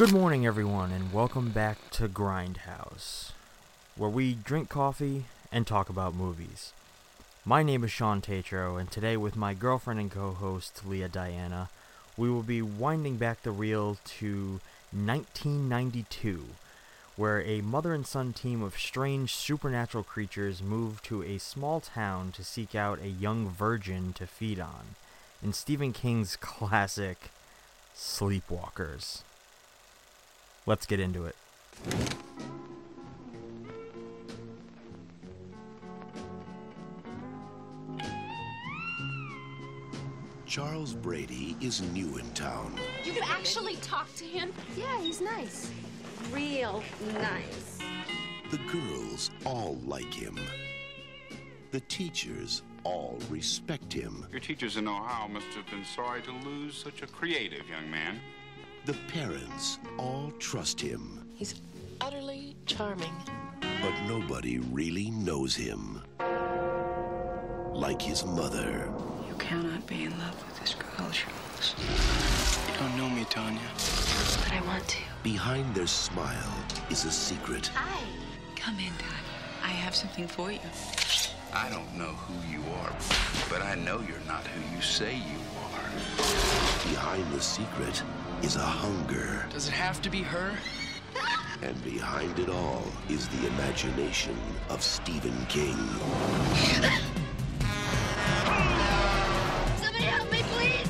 [0.00, 3.32] Good morning, everyone, and welcome back to Grindhouse,
[3.96, 6.72] where we drink coffee and talk about movies.
[7.44, 11.68] My name is Shawn Tetrault, and today, with my girlfriend and co host, Lea Diana,
[12.16, 16.44] we will be winding back the reel to 1992,
[17.16, 22.32] where a mother and son team of strange supernatural creatures move to a small town
[22.32, 24.94] to seek out a young virgin to feed on,
[25.42, 27.30] in Stephen King's classic
[27.94, 29.24] Sleepwalkers.
[30.70, 31.34] Let's get into it.
[40.46, 42.72] Charles Brady is new in town.
[43.02, 44.52] You can actually talk to him?
[44.76, 45.72] Yeah, he's nice.
[46.32, 47.78] Real nice.
[48.52, 50.38] The girls all like him.
[51.72, 54.24] The teachers all respect him.
[54.30, 58.20] Your teachers in Ohio must have been sorry to lose such a creative young man.
[58.86, 61.28] The parents all trust him.
[61.34, 61.60] He's
[62.00, 63.12] utterly charming.
[63.60, 66.00] But nobody really knows him.
[67.72, 68.90] Like his mother.
[69.28, 71.74] You cannot be in love with this girl, Charles.
[71.78, 73.60] You don't know me, Tanya.
[74.44, 74.98] But I want to.
[75.22, 77.66] Behind their smile is a secret.
[77.74, 78.00] Hi.
[78.56, 79.30] Come in, Tanya.
[79.62, 80.58] I have something for you.
[81.52, 82.92] I don't know who you are,
[83.50, 85.90] but I know you're not who you say you are.
[86.88, 88.02] Behind the secret
[88.42, 89.46] is a hunger.
[89.50, 90.52] Does it have to be her?
[91.62, 94.36] And behind it all is the imagination
[94.70, 95.76] of Stephen King.
[99.76, 100.88] Somebody help me, please!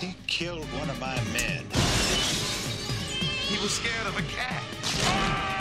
[0.00, 1.64] He killed one of my men.
[3.48, 5.51] He was scared of a cat.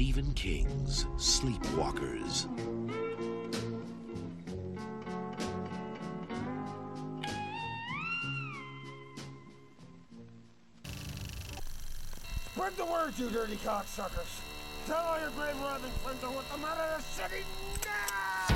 [0.00, 2.48] Stephen King's Sleepwalkers.
[12.46, 14.40] Spread the word, you dirty cocksuckers.
[14.86, 17.44] Tell all your grave robbing friends I want them out of the city
[17.84, 18.48] now!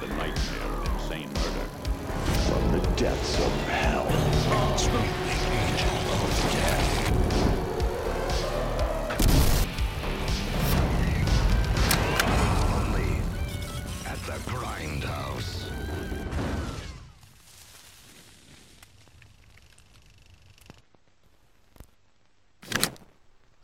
[0.00, 1.68] The nightmare of insane murder.
[2.48, 4.06] From the depths of hell.
[4.90, 5.10] Only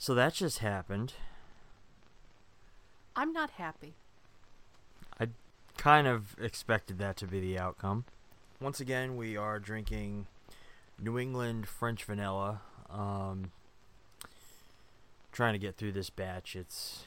[0.07, 1.15] So that just happened.
[3.17, 3.95] I'm not happy.
[5.19, 5.31] I
[5.77, 8.05] kind of expected that to be the outcome.
[8.61, 10.29] Once again, we are drinking
[10.97, 12.61] New England French vanilla.
[12.89, 13.51] Um,
[15.33, 16.55] trying to get through this batch.
[16.55, 17.03] It's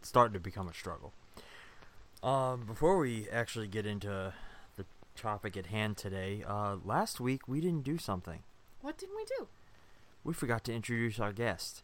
[0.00, 1.12] starting to become a struggle.
[2.22, 4.32] Um, before we actually get into
[4.76, 4.84] the
[5.16, 8.44] topic at hand today, uh, last week we didn't do something.
[8.80, 9.48] What didn't we do?
[10.24, 11.82] We forgot to introduce our guest.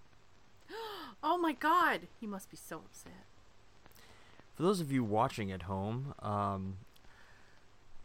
[1.20, 2.02] Oh my god!
[2.20, 3.24] He must be so upset.
[4.54, 6.76] For those of you watching at home, um,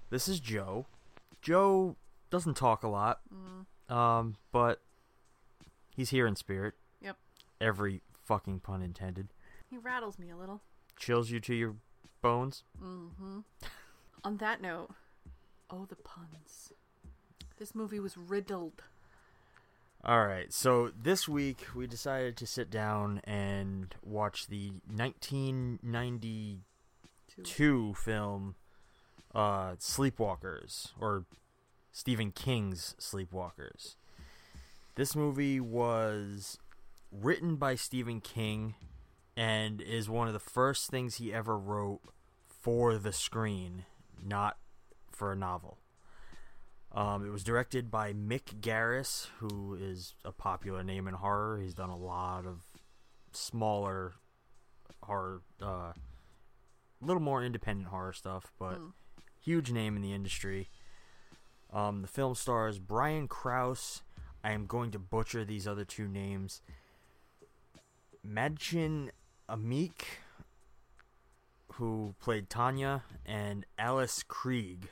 [0.09, 0.87] this is Joe.
[1.39, 1.95] Joe
[2.31, 3.21] doesn't talk a lot,
[3.87, 4.81] um, but
[5.95, 6.73] he's here in spirit.
[7.01, 7.17] Yep.
[7.61, 9.27] Every fucking pun intended.
[9.69, 10.61] He rattles me a little.
[10.97, 11.75] Chills you to your
[12.23, 12.63] bones.
[12.83, 13.39] Mm-hmm.
[14.23, 14.89] On that note,
[15.69, 16.73] oh the puns.
[17.57, 18.83] This movie was riddled.
[20.05, 28.55] All right, so this week we decided to sit down and watch the 1992 film
[29.33, 31.23] uh, Sleepwalkers, or
[31.93, 33.95] Stephen King's Sleepwalkers.
[34.95, 36.57] This movie was
[37.09, 38.75] written by Stephen King
[39.37, 42.01] and is one of the first things he ever wrote
[42.45, 43.85] for the screen,
[44.21, 44.57] not
[45.13, 45.77] for a novel.
[46.93, 51.59] Um, it was directed by Mick Garris, who is a popular name in horror.
[51.59, 52.61] He's done a lot of
[53.31, 54.13] smaller
[55.01, 55.93] horror, a
[57.01, 58.79] little more independent horror stuff, but
[59.41, 60.69] huge name in the industry.
[61.71, 64.03] Um, the film stars Brian Krause.
[64.43, 66.61] I am going to butcher these other two names.
[68.27, 69.09] Mädchen
[69.49, 70.19] Amick,
[71.73, 74.85] who played Tanya, and Alice Krige,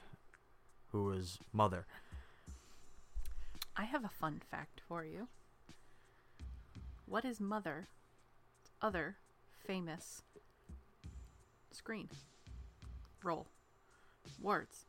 [0.91, 1.85] who was Mother.
[3.75, 5.27] I have a fun fact for you.
[7.05, 7.87] What is Mother
[8.81, 9.17] other
[9.65, 10.23] famous
[11.71, 12.09] screen
[13.23, 13.47] role
[14.41, 14.85] words?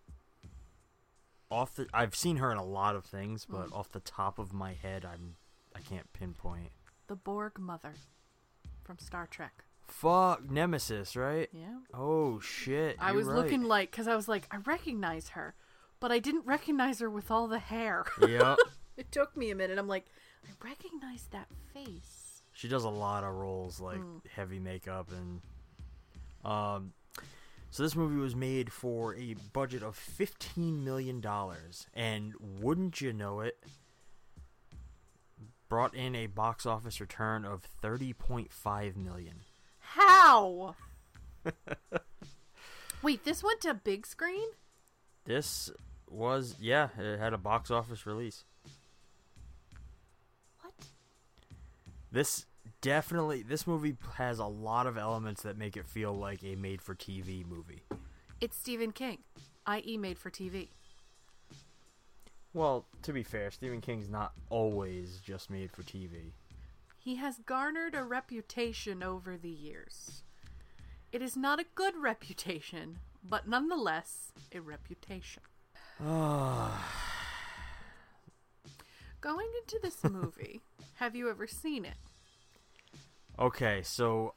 [1.50, 3.74] Off the, I've seen her in a lot of things, but mm-hmm.
[3.74, 5.36] off the top of my head, I'm
[5.74, 6.70] I can't pinpoint.
[7.08, 7.94] The Borg Mother
[8.84, 9.64] from Star Trek.
[9.86, 11.48] Fuck Nemesis, right?
[11.52, 11.78] Yeah.
[11.92, 12.96] Oh shit!
[12.98, 13.36] I was right.
[13.36, 15.54] looking like because I was like I recognize her,
[16.02, 18.04] but I didn't recognize her with all the hair.
[18.28, 18.58] Yep.
[18.98, 19.78] it took me a minute.
[19.78, 20.04] I'm like,
[20.44, 22.42] I recognize that face.
[22.52, 24.20] She does a lot of roles like Mm.
[24.34, 25.40] heavy makeup and
[26.44, 26.92] um
[27.70, 33.12] so this movie was made for a budget of 15 million dollars and wouldn't you
[33.14, 33.62] know it
[35.68, 39.36] brought in a box office return of 30.5 million.
[39.78, 40.74] How?
[43.02, 44.48] Wait, this went to big screen?
[45.24, 45.70] This
[46.12, 48.44] was yeah, it had a box office release.
[50.60, 50.74] What?
[52.10, 52.46] This
[52.80, 56.82] definitely this movie has a lot of elements that make it feel like a made
[56.82, 57.82] for TV movie.
[58.40, 59.18] It's Stephen King,
[59.66, 60.68] i.e., made for TV.
[62.54, 66.32] Well, to be fair, Stephen King's not always just made for TV.
[66.98, 70.22] He has garnered a reputation over the years.
[71.12, 75.42] It is not a good reputation, but nonetheless a reputation.
[79.20, 80.60] Going into this movie,
[80.94, 81.94] have you ever seen it?
[83.38, 84.34] Okay, so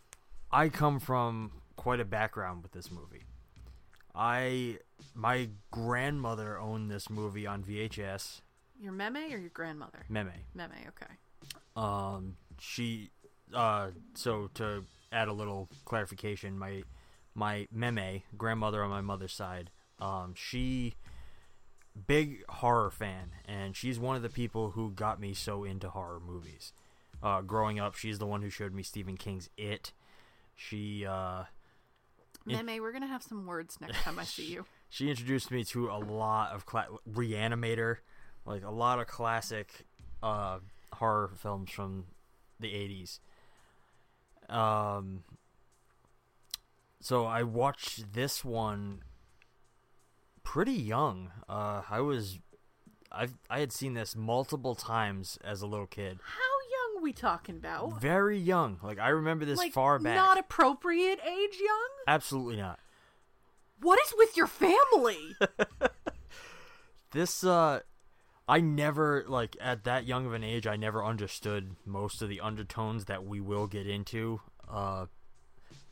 [0.52, 3.24] I come from quite a background with this movie.
[4.14, 4.78] I
[5.14, 8.42] my grandmother owned this movie on VHS.
[8.80, 10.06] Your meme or your grandmother?
[10.10, 10.32] Meme.
[10.54, 11.14] Meme, okay.
[11.76, 13.10] Um, she,
[13.54, 16.84] uh, so to add a little clarification, my
[17.34, 19.70] my meme grandmother on my mother's side,
[20.00, 20.94] um, she
[22.08, 26.20] big horror fan, and she's one of the people who got me so into horror
[26.20, 26.74] movies.
[27.24, 29.94] Uh, growing up, she's the one who showed me Stephen King's It.
[30.56, 31.44] She, uh,
[32.48, 34.66] in- Meme, we're gonna have some words next time I see you.
[34.90, 37.98] she introduced me to a lot of cla- Reanimator,
[38.46, 39.86] like a lot of classic
[40.22, 40.60] uh,
[40.94, 42.06] horror films from
[42.60, 43.20] the '80s.
[44.54, 45.24] Um,
[47.02, 49.02] so I watched this one
[50.46, 51.32] pretty young.
[51.50, 52.40] Uh, I was,
[53.12, 56.20] I I had seen this multiple times as a little kid.
[56.24, 58.00] How young we talking about?
[58.00, 58.80] Very young.
[58.82, 60.16] Like I remember this like far back.
[60.16, 61.90] not appropriate age young?
[62.08, 62.80] Absolutely not.
[63.82, 65.36] What is with your family?
[67.12, 67.80] This uh
[68.48, 72.42] I never like at that young of an age I never understood most of the
[72.42, 75.06] undertones that we will get into uh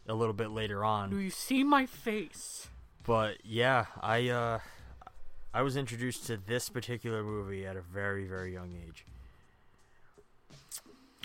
[0.05, 1.11] a little bit later on.
[1.11, 2.67] Do you see my face?
[3.05, 4.59] But yeah, I uh
[5.53, 9.05] I was introduced to this particular movie at a very very young age.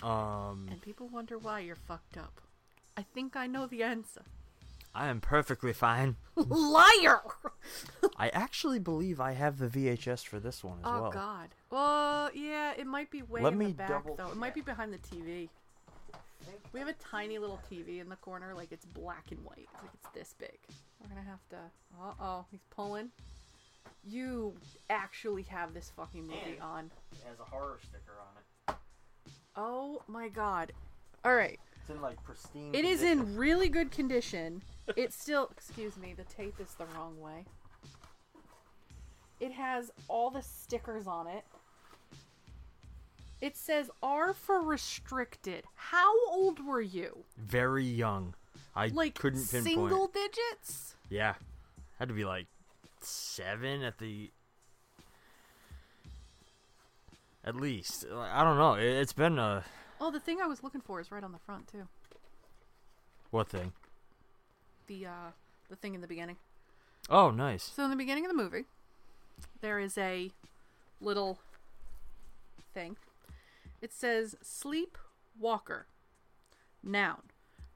[0.03, 2.41] Um And people wonder why you're fucked up.
[2.97, 4.23] I think I know the answer.
[4.93, 6.15] I am perfectly fine.
[6.35, 7.21] Liar!
[8.17, 11.05] I actually believe I have the VHS for this one as oh well.
[11.05, 11.49] Oh God.
[11.69, 14.31] Well, yeah, it might be way Let in me the back double though.
[14.31, 15.49] It might be behind the TV.
[16.73, 19.91] We have a tiny little TV in the corner, like it's black and white, like
[19.93, 20.57] it's this big.
[21.01, 21.57] We're gonna have to.
[22.01, 23.09] Uh oh, he's pulling.
[24.03, 24.53] You
[24.89, 26.91] actually have this fucking movie And- on.
[27.11, 28.77] It has a horror sticker on it.
[29.55, 30.71] Oh my God.
[31.25, 31.59] All right.
[31.81, 33.19] It's in like pristine It is condition.
[33.31, 34.61] in really good condition.
[34.95, 37.45] It's still, excuse me, the tape is the wrong way.
[39.39, 41.43] It has all the stickers on it.
[43.41, 45.63] It says R for restricted.
[45.75, 47.23] How old were you?
[47.37, 48.35] very young.
[48.75, 49.63] I Like couldn't pinpoint.
[49.65, 50.95] single digits?
[51.09, 51.35] Yeah,
[51.97, 52.47] had to be like
[53.01, 54.31] seven at the
[57.43, 58.05] at least.
[58.11, 58.73] I don't know.
[58.75, 59.63] It, it's been a
[60.01, 61.87] Oh, the thing I was looking for is right on the front too.
[63.31, 63.73] what thing?
[64.87, 65.31] The uh
[65.69, 66.37] the thing in the beginning.
[67.09, 67.63] Oh, nice.
[67.63, 68.65] So in the beginning of the movie,
[69.61, 70.31] there is a
[71.01, 71.39] little
[72.73, 72.97] thing.
[73.81, 74.97] It says sleep
[75.39, 75.87] walker.
[76.83, 77.23] Noun.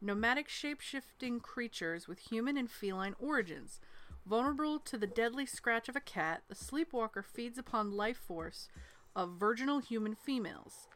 [0.02, 3.80] Nomadic shape-shifting creatures with human and feline origins.
[4.26, 8.68] Vulnerable to the deadly scratch of a cat, the sleepwalker feeds upon life force
[9.16, 10.88] of virginal human females.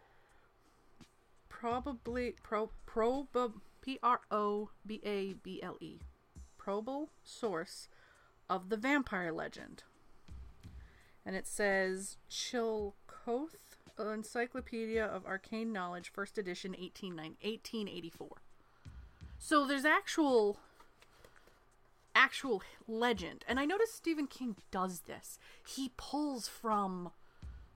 [1.50, 6.00] Probably pro prob P R O B A B L E.
[6.68, 7.88] probable source
[8.50, 9.84] of the vampire legend.
[11.26, 13.56] And it says Chilcoth
[14.00, 18.28] Encyclopedia of Arcane Knowledge, first edition, 1884.
[19.40, 20.58] So there's actual
[22.16, 23.46] actual legend.
[23.48, 25.38] And I noticed Stephen King does this.
[25.66, 27.12] He pulls from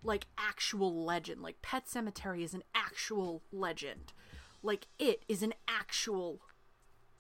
[0.03, 1.41] like actual legend.
[1.41, 4.13] Like Pet Sematary is an actual legend.
[4.63, 6.39] Like it is an actual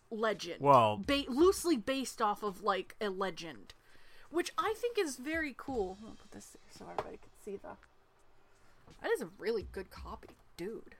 [0.09, 0.61] legend.
[0.61, 3.73] Well- ba- loosely based off of like a legend,
[4.29, 5.97] which I think is very cool.
[6.03, 7.77] I'll put this so everybody can see the.
[9.01, 10.95] That is a really good copy, dude.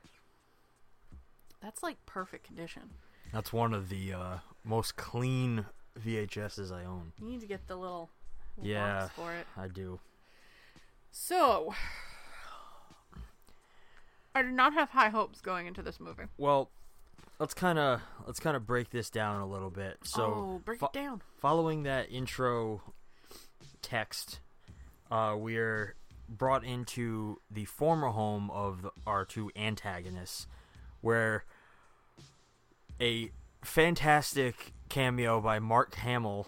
[1.62, 2.92] That's like perfect condition.
[3.32, 5.66] That's one of the uh, most clean
[6.00, 7.14] VHSs I own.
[7.22, 8.10] You need to get the little,
[8.62, 9.46] Yeah, box for it.
[9.58, 10.00] I do.
[11.12, 11.74] So,
[14.34, 16.24] I did not have high hopes going into this movie.
[16.38, 16.70] Well,
[17.40, 19.98] let's kind of let's kind of break this down a little bit.
[20.04, 21.22] So, Oh, break it down.
[21.40, 22.82] Following that intro
[23.82, 24.40] text,
[25.12, 25.96] uh, we're
[26.38, 30.48] brought into the former home of the, our two antagonists,
[31.02, 31.44] where
[33.00, 33.32] a
[33.64, 36.48] fantastic cameo by Mark Hamill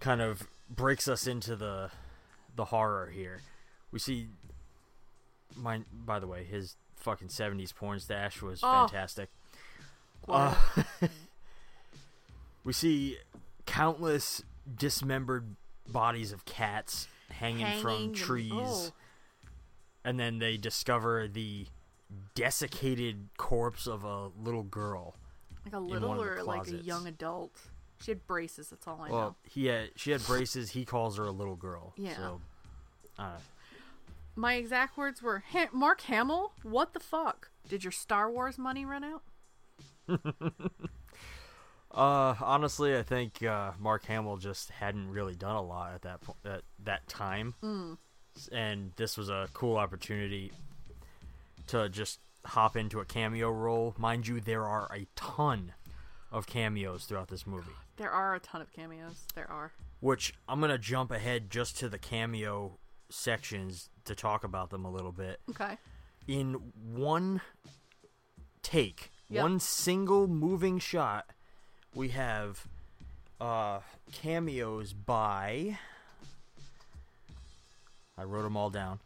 [0.00, 1.90] kind of breaks us into the
[2.54, 3.40] the horror here.
[3.90, 4.28] We see
[5.56, 8.86] my by the way, his fucking 70s porn stash was Oh.
[8.86, 9.28] fantastic.
[10.28, 10.54] Uh,
[12.64, 13.16] we see
[13.66, 14.42] countless
[14.76, 15.56] dismembered
[15.88, 17.08] bodies of cats
[17.42, 18.52] hanging, Hanging from and- trees.
[18.54, 18.90] oh.
[20.04, 21.66] And then they discover the
[22.34, 25.14] desiccated corpse of a little girl.
[25.64, 27.52] Like a little one of the or like a young adult.
[28.00, 28.70] She had braces.
[28.70, 29.36] That's all I well, know.
[29.48, 30.70] he had she had braces.
[30.70, 31.92] He calls her a little girl.
[31.96, 32.16] Yeah.
[32.16, 32.40] So,
[33.18, 33.36] uh,
[34.34, 37.50] My exact words were, "Ha- "Mark Hamill, what the fuck?
[37.68, 39.22] Did your Star Wars money run out?"
[41.94, 46.20] uh, honestly, I think uh, Mark Hamill just hadn't really done a lot at that
[46.22, 47.98] po- at that time, Mm.
[48.50, 50.52] and this was a cool opportunity
[51.68, 53.94] to just hop into a cameo role.
[53.98, 55.72] Mind you, there are a ton
[56.32, 57.70] of cameos throughout this movie.
[57.98, 59.26] There are a ton of cameos.
[59.34, 59.72] There are.
[60.00, 62.78] which I'm gonna jump ahead just to the cameo
[63.10, 65.40] sections to talk about them a little bit.
[65.50, 65.78] Okay.
[66.26, 67.40] In one
[68.62, 69.42] take, Yep.
[69.42, 71.30] one single moving shot,
[71.94, 72.66] we have
[73.40, 73.80] uh,
[74.12, 75.78] cameos by.
[78.16, 79.00] I wrote them all down.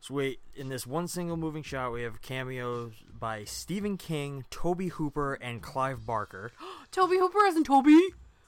[0.00, 4.88] So wait, in this one single moving shot, we have cameos by Stephen King, Tobe
[4.92, 6.52] Hooper, and Clive Barker.
[6.90, 7.98] Tobe Hooper isn't Toby.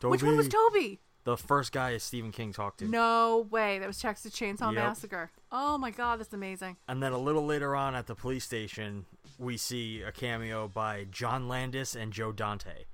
[0.02, 0.80] Which one was Toby.
[0.80, 1.00] Toby?
[1.24, 2.88] The first guy is Stephen King talked to.
[2.88, 3.78] No way.
[3.78, 4.74] That was Texas Chainsaw Yep.
[4.74, 5.30] Massacre.
[5.52, 6.76] Oh my god, that's amazing.
[6.88, 9.04] And then a little later on at the police station,
[9.38, 12.86] we see a cameo by John Landis and Joe Dante.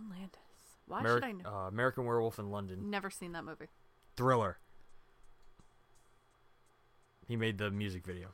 [0.00, 0.38] John Landis.
[0.86, 1.44] Why Ameri- should I know?
[1.48, 2.90] uh, American Werewolf in London.
[2.90, 3.66] Never seen that movie.
[4.16, 4.58] Thriller.
[7.26, 8.28] He made the music video.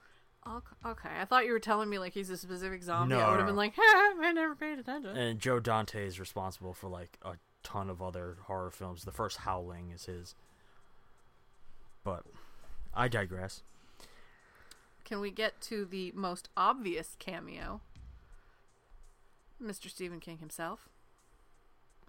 [0.47, 3.15] Ok- Okay, I thought you were telling me like he's a specific zombie.
[3.15, 3.53] No, I would have no.
[3.53, 5.17] been like, ha, I never paid attention.
[5.17, 9.05] And Joe Dante is responsible for like a ton of other horror films.
[9.05, 10.35] The first Howling is his.
[12.05, 12.23] But
[12.95, 13.63] I digress.
[15.05, 17.81] Can we get to the most obvious cameo?
[19.63, 19.89] Mr.
[19.91, 20.89] Stephen King himself.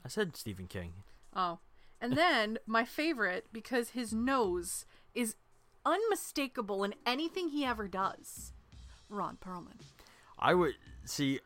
[0.08, 0.94] I said Stephen King.
[1.36, 1.60] Oh.
[2.00, 5.36] And then my favorite because his nose is
[5.86, 8.54] unmistakable in anything he ever does.
[9.10, 9.82] Ron Perlman.
[10.40, 11.42] I would see.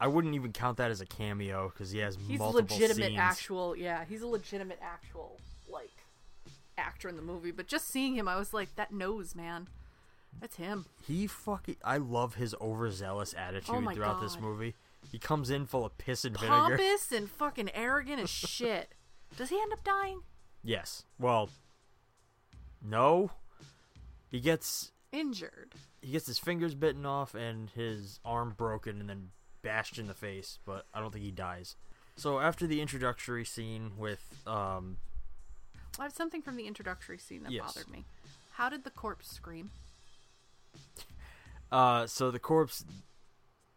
[0.00, 2.30] I wouldn't even count that as a cameo because he has multiple.
[2.30, 3.18] He's multiple legitimate scenes.
[3.18, 5.92] actual yeah, he's a legitimate actual like
[6.78, 9.68] actor in the movie, but just seeing him I was like that nose, man.
[10.40, 10.86] That's him.
[11.06, 11.76] He fucking.
[11.84, 14.42] I love his overzealous attitude Oh throughout this God.
[15.10, 16.76] He comes in full of piss and vinegar.
[16.76, 18.92] Pompous and fucking arrogant as shit.
[19.36, 20.20] Does he end up dying?
[20.62, 21.04] Yes.
[21.18, 21.48] Well,
[22.82, 23.30] no.
[24.30, 25.72] He gets Injured.
[26.02, 29.30] he gets his fingers bitten off and his arm broken and then
[29.62, 31.76] bashed in the face, but I don't think he dies.
[32.16, 34.98] So after the introductory scene with um
[35.98, 37.72] I have something from the introductory scene that Yes.
[37.74, 38.04] bothered me.
[38.52, 39.70] How did the corpse scream?
[41.72, 42.84] uh so the corpse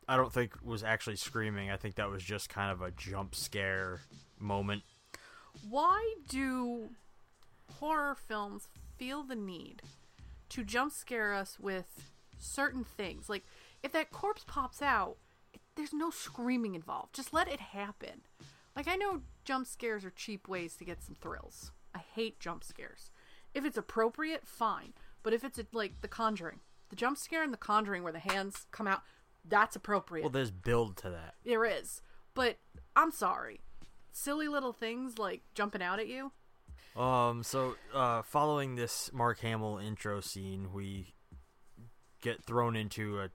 [0.09, 1.69] I don't think was actually screaming.
[1.69, 4.01] I think that was just kind of a jump scare
[4.39, 4.81] moment.
[5.69, 6.89] Why do
[7.79, 9.83] horror films feel the need
[10.49, 13.29] to jump scare us with certain things?
[13.29, 13.43] Like,
[13.83, 15.17] if that corpse pops out,
[15.75, 17.13] there's no screaming involved.
[17.13, 18.21] Just let it happen.
[18.75, 21.71] Like, I know jump scares are cheap ways to get some thrills.
[21.93, 23.11] I hate jump scares.
[23.53, 24.93] If it's appropriate, fine.
[25.21, 28.65] But if it's like The Conjuring, the jump scare in The Conjuring where the hands
[28.71, 29.03] come out,
[29.47, 30.23] that's appropriate.
[30.23, 31.35] Well, there's build to that.
[31.45, 32.01] There is.
[32.33, 32.57] But
[32.95, 33.59] I'm sorry.
[34.11, 36.31] silly little things like jumping out at you.
[36.95, 41.13] Um, so uh, following this Mark Hamill intro scene, we
[42.21, 43.29] get thrown into a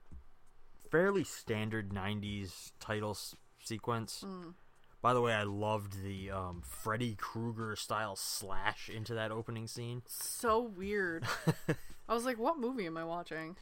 [0.90, 4.22] fairly standard '90s title s- sequence.
[4.26, 4.54] Mm.
[5.00, 10.02] By the way, I loved the um, Freddy Krueger style slash into that opening scene.
[10.06, 11.24] So weird.
[12.08, 13.56] I was like, what movie am I watching?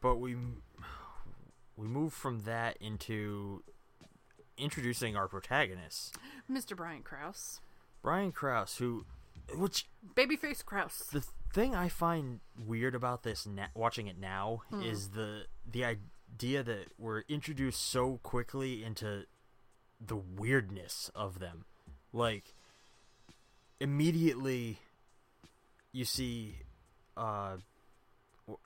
[0.00, 0.36] But we
[1.76, 3.62] we move from that into
[4.58, 6.16] introducing our protagonist,
[6.50, 6.76] Mr.
[6.76, 7.60] Brian Krause.
[8.02, 9.04] Brian Krause, who,
[9.56, 11.08] which Babyface Krause.
[11.12, 14.82] the thing I find weird about this na- watching it now Hmm.
[14.82, 19.24] is the the idea that we're introduced so quickly into
[20.00, 21.64] the weirdness of them.
[22.12, 22.54] Like
[23.80, 24.78] immediately
[25.92, 26.56] you see
[27.16, 27.56] uh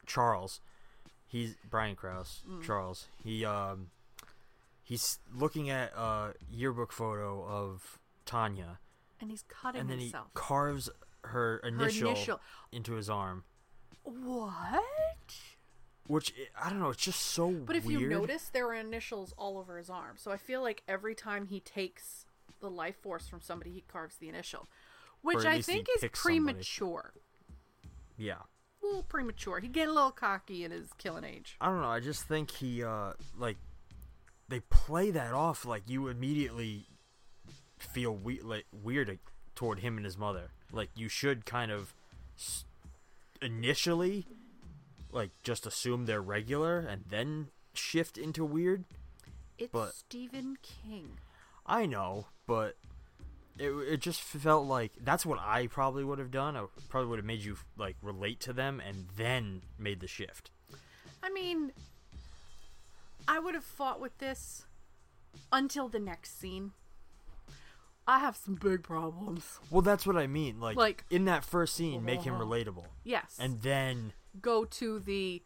[0.07, 0.61] Charles
[1.37, 2.63] he's Brian Krause Mm.
[2.63, 3.91] Charles he um
[4.83, 8.79] he's looking at a yearbook photo of Tanya
[9.21, 10.27] And he's cutting and then himself.
[10.29, 10.89] he carves
[11.25, 12.41] her initial, initial.
[12.73, 13.45] into his arm
[14.03, 14.85] what?
[16.07, 19.35] which i don't know it's just so But if weird you notice, there are initials
[19.37, 20.15] all over his arm.
[20.17, 22.25] So I feel like every time he takes
[22.61, 24.69] the life force from somebody, he carves the initial,
[25.23, 26.53] which I think is picks somebody.
[26.55, 27.13] premature.
[28.17, 28.43] yeah
[28.83, 29.61] A little premature.
[29.61, 31.57] He getting a little cocky in his killing age.
[31.61, 33.57] i don't know i just think he uh like
[34.49, 36.87] they play that off like you immediately
[37.79, 39.19] feel we- like weird
[39.55, 41.95] toward him and his mother like you should kind of
[43.43, 44.27] initially
[45.13, 48.85] like just assume they're regular and then shift into weird
[49.59, 51.19] It's But- Stephen King.
[51.65, 52.77] I know, but
[53.59, 56.57] it it just felt like that's what I probably would have done.
[56.57, 60.51] I probably would have made you like relate to them and then made the shift.
[61.23, 61.73] I mean,
[63.27, 64.67] I would have fought with this
[65.53, 66.73] until the next scene.
[68.09, 69.59] I have some big problems.
[69.69, 70.61] Well, that's what I mean.
[70.61, 72.45] Like, Like- in that first scene, make him uh-huh.
[72.45, 73.37] relatable, Yes.
[73.41, 75.43] and then go to the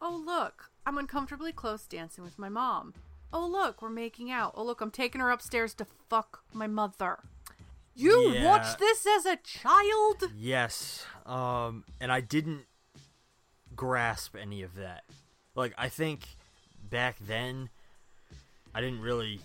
[0.00, 2.94] oh look i'm uncomfortably close dancing with my mom
[3.32, 7.18] oh look we're making out oh look i'm taking her upstairs to fuck my mother
[7.94, 8.44] you Yeah.
[8.44, 12.66] watched this as a child yes, um, and I didn't
[13.74, 15.04] grasp any of that.
[15.54, 16.36] Like, I think
[16.82, 17.70] back then,
[18.74, 19.40] I didn't really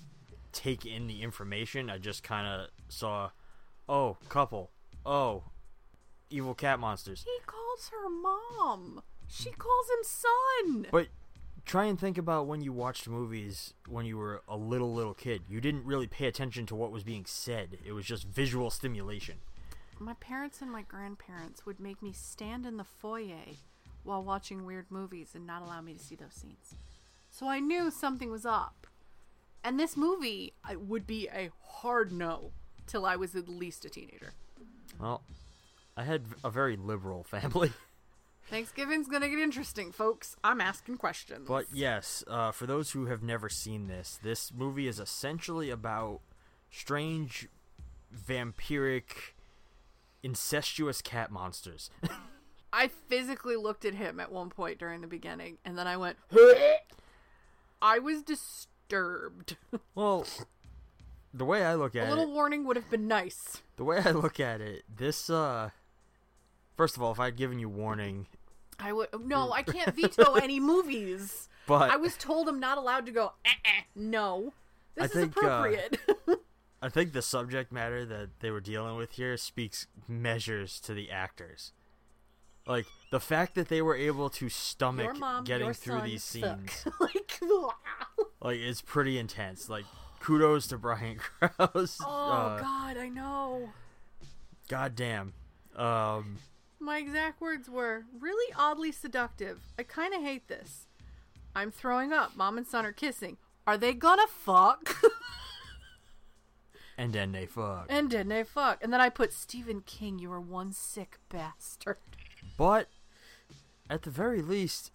[0.51, 1.89] take in the information.
[1.89, 3.31] I just kind of saw,
[3.89, 4.71] oh, couple,
[5.05, 5.43] oh,
[6.29, 7.23] evil cat monsters.
[7.23, 11.07] he calls her mom she calls him son But
[11.65, 15.43] try and think about when you watched movies when you were a little little kid.
[15.49, 17.77] You didn't really pay attention to what was being said.
[17.85, 19.37] It was just visual stimulation.
[19.99, 23.55] my parents and my grandparents would make me stand in the foyer
[24.03, 26.75] while watching weird movies and not allow me to see those scenes
[27.31, 28.85] so i knew something was up
[29.63, 31.49] and this movie I, would be a
[31.81, 32.51] hard no
[32.85, 34.33] till i was at least a teenager
[34.99, 35.23] Well,
[35.97, 37.71] I had a very liberal family.
[38.49, 40.35] Thanksgiving's gonna get interesting, folks.
[40.43, 41.47] I'm asking questions.
[41.47, 46.21] But yes, uh, for those who have never seen this, this movie is essentially about
[46.69, 47.47] strange,
[48.15, 49.33] vampiric,
[50.21, 51.89] incestuous cat monsters.
[52.73, 56.17] I physically looked at him at one point during the beginning, and then I went.
[57.81, 59.55] I was disturbed.
[59.95, 60.25] well,
[61.33, 63.61] the way I look at it, a little it, warning would have been nice.
[63.77, 65.69] the way I look at it, this uh,
[66.75, 68.27] first of all, if I'd given you warning,
[68.79, 71.49] I would no, I can't veto any movies.
[71.67, 73.33] But- I was told I'm not allowed to go.
[73.43, 74.53] Eh-eh, no,
[74.95, 75.97] this I is think, uh, appropriate.
[76.81, 81.09] I think the subject matter that they were dealing with here speaks measures to the
[81.09, 81.71] actors.
[82.67, 87.39] Like the fact that they were able to stomach mom, getting through these scenes, like,
[88.41, 89.69] like it's pretty intense.
[89.69, 89.85] Like
[90.19, 91.99] kudos to Brian Krause.
[92.03, 93.69] oh uh, God, I know.
[94.67, 95.33] God damn.
[95.75, 96.37] Um,
[96.85, 99.59] My exact words were really oddly seductive.
[99.79, 100.85] I kind of hate this.
[101.55, 102.35] I'm throwing up.
[102.35, 103.37] Mom and son are kissing.
[103.65, 104.95] Are they gonna fuck?
[106.97, 107.87] and then they fuck.
[107.89, 108.83] and didn't they fuck?
[108.83, 110.19] And then I put Stephen King.
[110.19, 111.97] You are one sick bastard.
[112.55, 112.87] But
[113.89, 114.91] at the very least,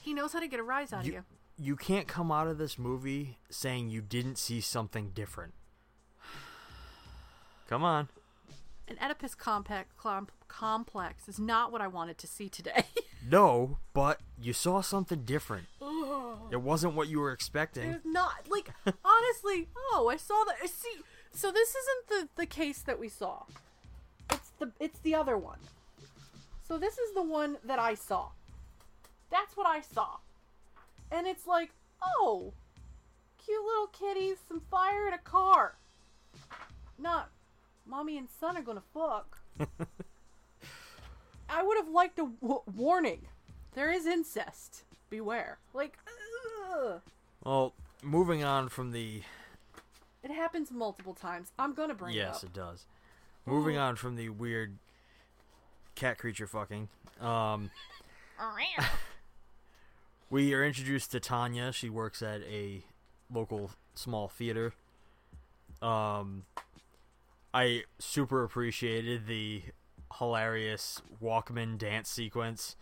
[0.00, 1.24] He knows how to get a rise out you, of
[1.58, 1.66] you.
[1.66, 5.52] you can't come out of this movie saying you didn't see something different.
[7.68, 8.08] Come on.
[8.88, 9.94] An Oedipus complex,
[10.52, 12.84] complex is not what I wanted to see today.
[13.30, 15.66] No, but you saw something different.
[16.50, 17.90] It wasn't what you were expecting.
[17.92, 19.68] It's not like honestly.
[19.92, 20.56] Oh, I saw that.
[20.60, 23.44] I See, so this isn't the the case that we saw.
[24.28, 25.60] It's the it's the other one.
[26.66, 28.30] So this is the one that I saw.
[29.30, 30.16] That's what I saw,
[31.12, 31.70] and it's like,
[32.02, 32.54] oh,
[33.38, 35.76] cute little kitties, some fire in a car.
[36.98, 37.30] Not
[37.86, 39.38] mommy and son are gonna fuck.
[41.52, 43.26] I would have liked a w- warning.
[43.74, 44.84] There is incest.
[45.10, 45.58] Beware.
[45.74, 45.98] Like,
[46.72, 47.00] ugh.
[47.44, 49.22] Well, moving on from the
[50.22, 51.50] it happens multiple times.
[51.58, 52.50] I'm gonna bring yes, it up.
[52.50, 52.86] it does.
[53.44, 54.78] Moving on from the weird
[55.96, 56.88] cat creature fucking.
[57.20, 57.70] Um,
[60.30, 61.72] we are introduced to Tanya.
[61.72, 62.84] She works at a
[63.32, 64.74] local small theater.
[65.80, 66.44] Um,
[67.52, 69.62] I super appreciated the
[70.18, 72.76] hilarious Walkman dance sequence.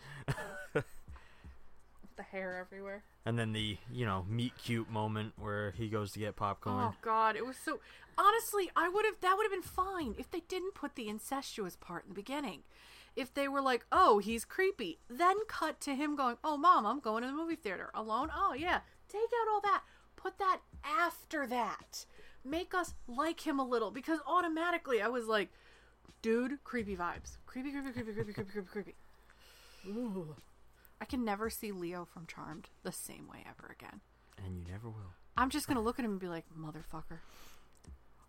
[2.20, 3.02] the hair everywhere.
[3.24, 6.76] And then the, you know, meet cute moment where he goes to get popcorn.
[6.80, 7.80] Oh god, it was so
[8.16, 11.76] honestly, I would have that would have been fine if they didn't put the incestuous
[11.76, 12.60] part in the beginning.
[13.16, 17.00] If they were like, "Oh, he's creepy." Then cut to him going, "Oh, mom, I'm
[17.00, 18.80] going to the movie theater alone." Oh, yeah.
[19.08, 19.82] Take out all that.
[20.16, 22.06] Put that after that.
[22.44, 25.50] Make us like him a little because automatically I was like,
[26.22, 27.38] "Dude, creepy vibes.
[27.46, 28.94] Creepy, creepy, creepy, creepy, creepy, creepy, creepy."
[29.88, 30.36] Ooh.
[31.00, 34.00] I can never see Leo from Charmed the same way ever again.
[34.44, 35.14] And you never will.
[35.36, 37.20] I'm just gonna look at him and be like, motherfucker.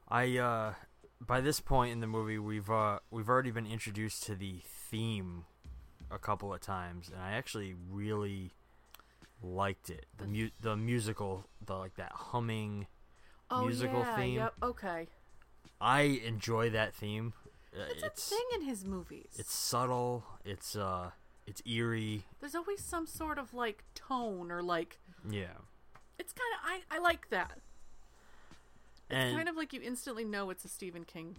[0.07, 0.73] I uh
[1.19, 5.45] by this point in the movie we've uh we've already been introduced to the theme
[6.09, 8.51] a couple of times and I actually really
[9.43, 10.05] liked it.
[10.17, 12.87] The mu- the musical the like that humming
[13.49, 14.35] oh, musical yeah, theme.
[14.35, 15.07] Yep, okay.
[15.79, 17.33] I enjoy that theme.
[17.73, 19.35] It's, it's a thing in his movies.
[19.37, 21.11] it's subtle, it's uh
[21.47, 22.23] it's eerie.
[22.39, 25.57] There's always some sort of like tone or like Yeah.
[26.19, 26.59] it's kind of
[26.91, 27.59] I I like that.
[29.09, 31.37] It's And kind of like you instantly know it's a Stephen King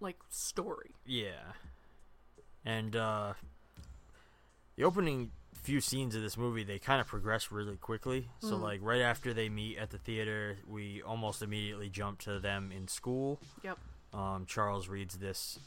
[0.00, 0.94] like story.
[1.06, 1.52] Yeah.
[2.64, 3.34] And uh
[4.76, 8.28] the opening few scenes of this movie they kind of progress really quickly.
[8.40, 8.60] So Mm.
[8.62, 12.86] like right after they meet at the theater, we almost immediately jump to them in
[12.88, 13.40] school.
[13.64, 13.78] Yep.
[14.12, 15.58] Um Charles reads this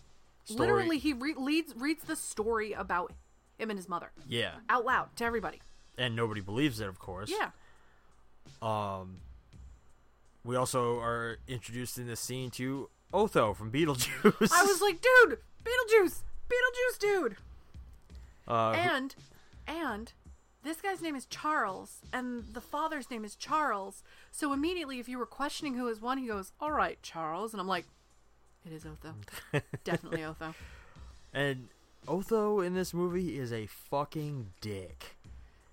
[0.45, 0.59] story.
[0.59, 3.13] Literally, he re- leads reads the story about
[3.57, 4.53] him and his mother Yeah.
[4.69, 5.61] out loud to everybody.
[5.97, 7.31] And nobody believes it, of course.
[7.31, 7.51] Yeah.
[8.61, 9.17] Um
[10.43, 14.51] we also are introduced in this scene to Otho from Beetlejuice.
[14.51, 17.37] I was like, dude, Beetlejuice, Beetlejuice, dude.
[18.47, 19.15] uh, who- and
[19.67, 20.13] and
[20.63, 24.03] this guy's name is Charles, and the father's name is Charles.
[24.31, 27.59] So immediately, if you were questioning who is one, he goes, "All right, Charles," and
[27.61, 27.85] I'm like,
[28.65, 29.15] "It is Otho,
[29.83, 30.53] definitely Otho."
[31.33, 31.69] and
[32.07, 35.17] Otho in this movie is a fucking dick.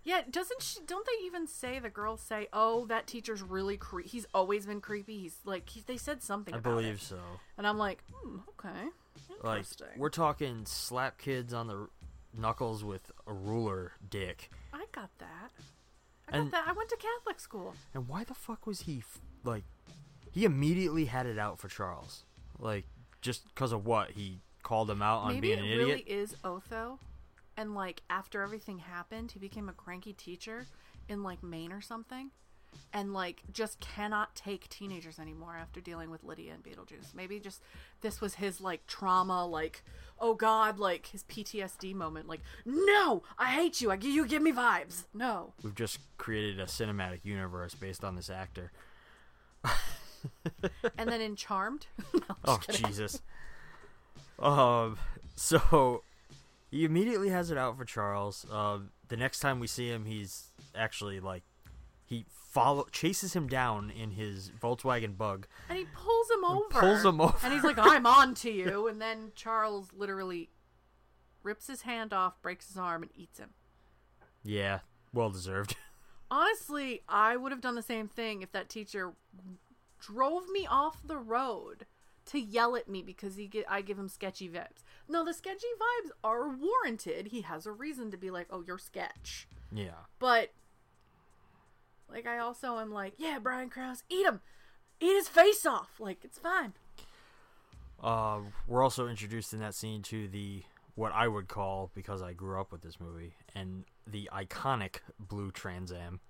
[0.05, 0.81] Yeah, doesn't she?
[0.87, 4.09] Don't they even say the girls say, "Oh, that teacher's really creepy.
[4.09, 5.18] He's always been creepy.
[5.18, 7.01] He's like he, they said something." I believe it.
[7.01, 7.18] so.
[7.59, 8.88] And I'm like, hmm, okay,
[9.42, 9.66] Like
[9.98, 11.88] we're talking slap kids on the
[12.35, 14.51] knuckles with a ruler, dick.
[14.72, 15.51] I got that.
[16.29, 16.64] I got And- that.
[16.68, 17.74] I went to Catholic school.
[17.92, 19.64] And why the fuck was he f- like?
[20.31, 22.24] He immediately had it out for Charles,
[22.59, 22.85] like
[23.21, 26.09] just because of what he called him out on Maybe being it an really idiot.
[26.09, 26.99] is Otho,
[27.57, 30.66] and like after everything happened, he became a cranky teacher
[31.09, 32.31] in like Maine or something,
[32.92, 37.14] and like just cannot take teenagers anymore after dealing with Lydia and Beetlejuice.
[37.14, 37.62] Maybe just
[38.03, 39.83] this was his like trauma, like
[40.21, 42.29] oh god, like his PTSD moment.
[42.29, 43.90] Like no, I hate you.
[43.90, 45.05] I you give me vibes.
[45.14, 48.71] No, We've just created a cinematic universe based on this actor.
[50.98, 52.87] and then in Charmed, No, Oh kidding.
[52.87, 53.20] Jesus.
[54.38, 54.96] Um.
[55.37, 56.02] So
[56.70, 58.46] he immediately has it out for Charles.
[58.50, 58.78] Uh,
[59.09, 61.42] the next time we see him, he's actually like
[62.04, 65.46] he follow chases him down in his Volkswagen Bug.
[65.68, 66.81] And he pulls him over.
[66.81, 67.37] pulls him over.
[67.44, 68.88] And he's like, I'm on to you.
[68.88, 70.48] And then Charles literally
[71.42, 73.50] rips his hand off, breaks his arm, and eats him.
[74.42, 74.81] Yeah,
[75.12, 75.76] well deserved.
[76.31, 79.12] Honestly, I would have done the same thing if that teacher
[80.00, 81.87] drove me off the road
[82.26, 84.84] to yell at me because he get, I give him sketchy vibes.
[85.08, 87.28] No, the sketchy vibes are warranted.
[87.28, 89.48] He has a reason to be like, oh, you're sketch.
[89.72, 90.04] yeah.
[90.18, 90.52] But,
[92.11, 94.40] like, I also am like, yeah, Brian Krause, eat him.
[95.00, 95.92] Eat his face off.
[95.98, 96.74] Like, it's fine.
[98.02, 100.62] Uh, we're also introduced in that scene to the
[100.94, 105.50] what I would call because I grew up with this movie and the iconic blue
[105.52, 106.20] Trans Am.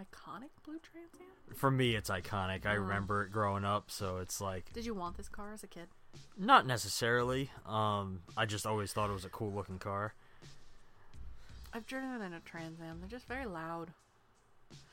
[0.00, 1.54] Iconic blue Trans Am?
[1.54, 2.66] For me, it's iconic.
[2.66, 5.66] I remember it growing up, so it's like Did you want this car as a
[5.66, 5.88] kid?
[6.36, 7.50] not necessarily.
[7.66, 10.14] Um, I just always thought it was a cool looking car.
[11.72, 13.00] I've driven in a Trans Am.
[13.00, 13.90] They're just very loud.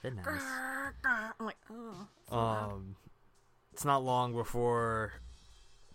[0.01, 0.41] They're nice.
[1.05, 2.07] I'm like, oh.
[2.29, 2.71] so loud.
[2.71, 2.95] Um,
[3.71, 5.13] it's not long before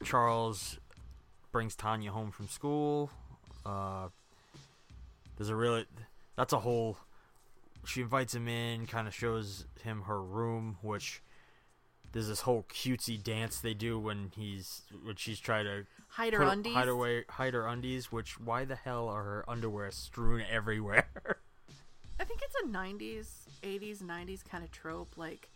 [0.02, 0.78] Charles
[1.52, 3.10] brings Tanya home from school.
[3.64, 4.08] Uh,
[5.36, 5.86] there's a really
[6.36, 6.98] that's a whole.
[7.88, 11.22] She invites him in, kind of shows him her room, which
[12.12, 16.42] there's this whole cutesy dance they do when he's when she's trying to Hide her
[16.42, 16.74] undies?
[16.74, 18.10] hide away hide her undies.
[18.12, 21.06] Which why the hell are her underwear strewn everywhere?
[22.20, 23.26] I think it's a 90s,
[23.62, 25.16] 80s, 90s kind of trope.
[25.16, 25.48] Like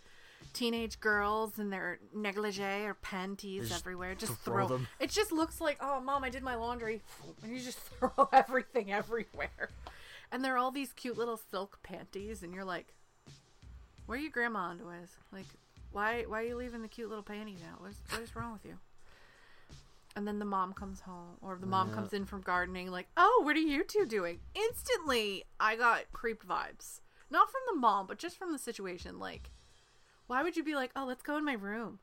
[0.52, 4.14] teenage girls and their negligee or panties Just everywhere.
[4.14, 4.88] Just throw throw them.
[5.00, 7.02] It just looks like, oh, mom, I did my laundry.
[7.42, 9.70] And you just throw everything everywhere.
[10.32, 12.42] And they're all these cute little silk panties.
[12.42, 12.94] And you're like,
[14.06, 15.10] where are your grandma underwears?
[15.30, 15.44] Like,
[15.92, 17.80] why, why are you leaving the cute little panties out?
[17.80, 18.78] What's, what is wrong with you?
[20.16, 21.94] And then the mom comes home, or the mom Yeah.
[21.94, 24.40] comes in from gardening, like, oh, what are you two doing?
[24.54, 27.00] Instantly, I got creeped vibes.
[27.30, 29.18] Not from the mom, but just from the situation.
[29.18, 29.50] Like,
[30.26, 31.98] why would you be like, oh, let's go in my room?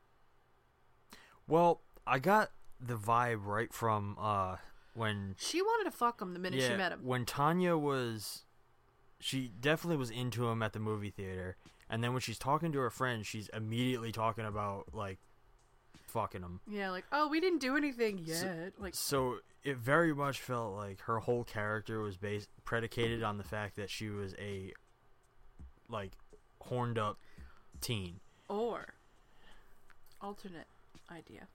[1.47, 4.57] well, I got the vibe right from uh
[4.99, 6.99] when She wanted to fuck him the minute she met him.
[7.03, 8.43] When Tanya was,
[9.19, 11.55] she definitely was into him at the movie theater,
[11.89, 15.17] and then when she's talking to her friend, she's immediately talking about like
[16.07, 16.59] fucking him.
[16.69, 18.73] Yeah, like, oh, we didn't do anything yet.
[18.77, 23.43] like, So it very much felt like her whole character was based predicated on the
[23.43, 24.73] fact that she was a
[25.87, 26.11] like
[26.61, 27.17] horned up
[27.81, 28.19] teen.
[28.49, 28.93] or
[30.21, 30.67] alternate
[31.09, 31.47] idea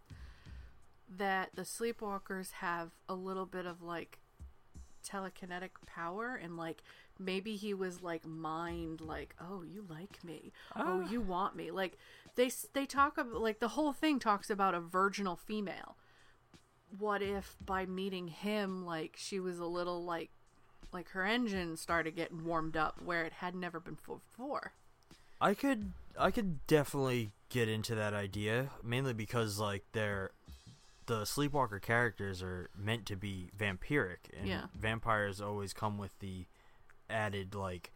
[1.08, 4.18] that the sleepwalkers have a little bit of like
[5.06, 6.82] telekinetic power and like
[7.18, 10.52] maybe he was like mind like oh you like me.
[10.76, 11.10] Oh Ah.
[11.10, 11.70] you want me.
[11.70, 11.98] Like
[12.36, 15.96] they they talk about like the whole thing talks about a virginal female.
[16.98, 20.30] What if by meeting him like she was a little like
[20.92, 24.72] like her engine started getting warmed up where it had never been fo- before?
[25.40, 30.30] I could I could definitely get into that idea mainly because like they're
[31.06, 34.66] the sleepwalker characters are meant to be vampiric and Yeah.
[34.74, 36.46] vampires always come with the
[37.10, 37.92] added like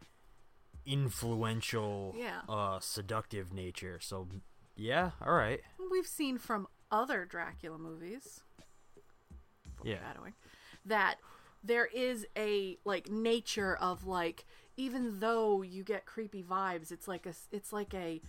[0.85, 2.41] influential Yeah.
[2.47, 4.27] uh seductive nature so
[4.75, 8.41] yeah all right we've seen from other Dracula movies.
[9.83, 9.97] yeah
[10.85, 11.15] that
[11.63, 14.45] there is a like nature of like
[14.77, 18.21] even though you get creepy vibes, it's like a it's like a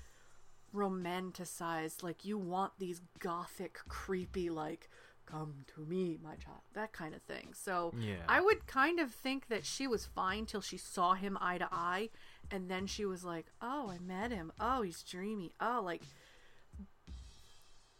[0.75, 4.89] romanticized like you want these gothic creepy like
[5.27, 8.17] come to me my child that kind of thing so Yeah.
[8.29, 11.69] i would kind of think that she was fine till she saw him eye to
[11.71, 12.11] eye
[12.51, 16.03] and then she was like oh i met him oh he's dreamy oh like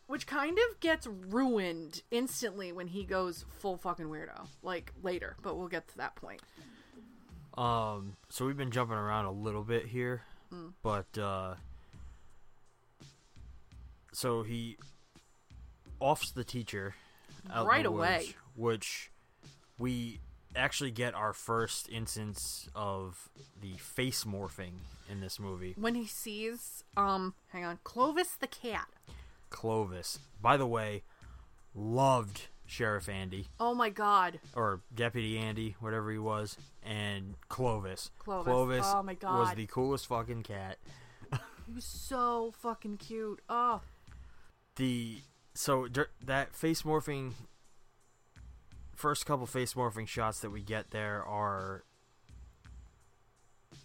[0.07, 5.57] which kind of gets ruined instantly when he goes full fucking weirdo like later but
[5.57, 6.41] we'll get to that point
[7.57, 10.73] Um, so we've been jumping around a little bit here, Mm.
[10.83, 11.55] but uh,
[14.13, 14.77] so he
[15.99, 16.95] offs the teacher
[17.49, 18.17] Right the away.
[18.19, 19.11] woods, which
[19.79, 20.21] we
[20.57, 23.29] actually get our first instance of
[23.61, 24.73] the face morphing
[25.09, 25.75] in this movie.
[25.79, 28.89] when he sees um hang on clovis the cat
[29.49, 31.03] Clovis, by the way,
[31.75, 38.11] loved Sheriff Andy oh my god or Deputy Andy, whatever he was, and Clovis.
[38.19, 38.87] Clovis.
[38.87, 40.79] Oh my god was the coolest fucking cat.
[41.67, 43.81] he was so fucking cute oh
[44.81, 45.19] the
[45.53, 45.87] so
[46.25, 47.33] that face morphing
[48.97, 51.85] first couple face morphing shots that we get there are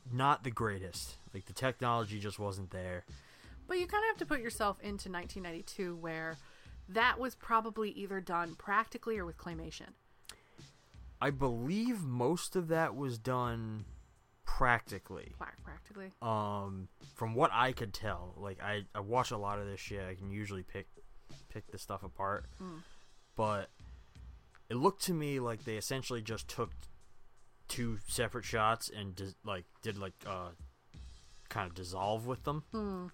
[0.09, 3.03] not the greatest like the technology just wasn't there
[3.67, 6.37] But you kind of have to put yourself into 1992 where
[6.87, 9.89] that was probably either done practically or with claymation.
[11.21, 13.83] i believe most of that was done
[14.45, 16.11] practically Practically.
[16.21, 20.01] um from what i could tell like i i watch a lot of this shit
[20.07, 20.87] i can usually pick
[21.49, 22.81] pick the stuff apart Mm.
[23.35, 23.69] but
[24.69, 26.71] it looked to me like they essentially just took
[27.67, 30.49] two separate shots and dis- like did like uh
[31.49, 33.07] kind of dissolve with them Hmm.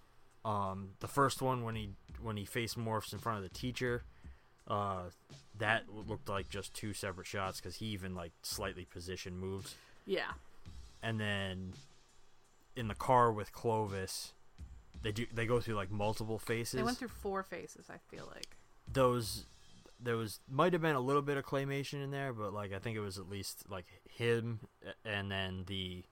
[0.45, 1.91] um the first one when he
[2.21, 4.03] when he face morphs in front of the teacher
[4.67, 5.03] uh
[5.57, 10.31] that looked like just two separate shots because he even like slightly position moves Yeah.
[11.03, 11.73] And then
[12.75, 14.33] in the car with Clovis,
[15.01, 16.77] they do they go through like multiple faces.
[16.77, 18.55] They went through four faces, I feel like.
[18.91, 19.45] those.
[20.03, 22.79] There was might have been a little bit of claymation in there, but like I
[22.79, 24.61] think it was at least like him
[25.05, 26.03] and then the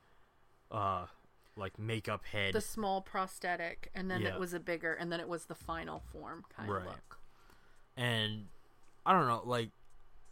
[0.71, 1.08] uh
[1.56, 2.54] like makeup head.
[2.54, 4.36] The small prosthetic, and then Yeah.
[4.36, 6.82] it was a bigger, and then it was the final form kind Right.
[6.82, 7.17] of look.
[7.97, 8.47] and
[9.06, 9.71] I don't know, like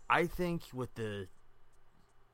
[0.08, 1.28] I think with the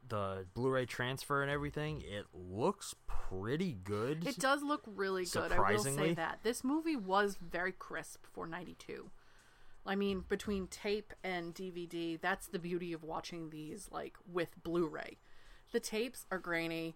[0.07, 4.27] the Blu-ray transfer and everything, it looks pretty good.
[4.27, 5.51] It does look really good.
[5.51, 6.39] I will say that.
[6.43, 9.09] This movie was very crisp for 92.
[9.85, 15.17] I mean, between tape and DVD, that's the beauty of watching these like with Blu-ray.
[15.71, 16.95] The tapes are grainy.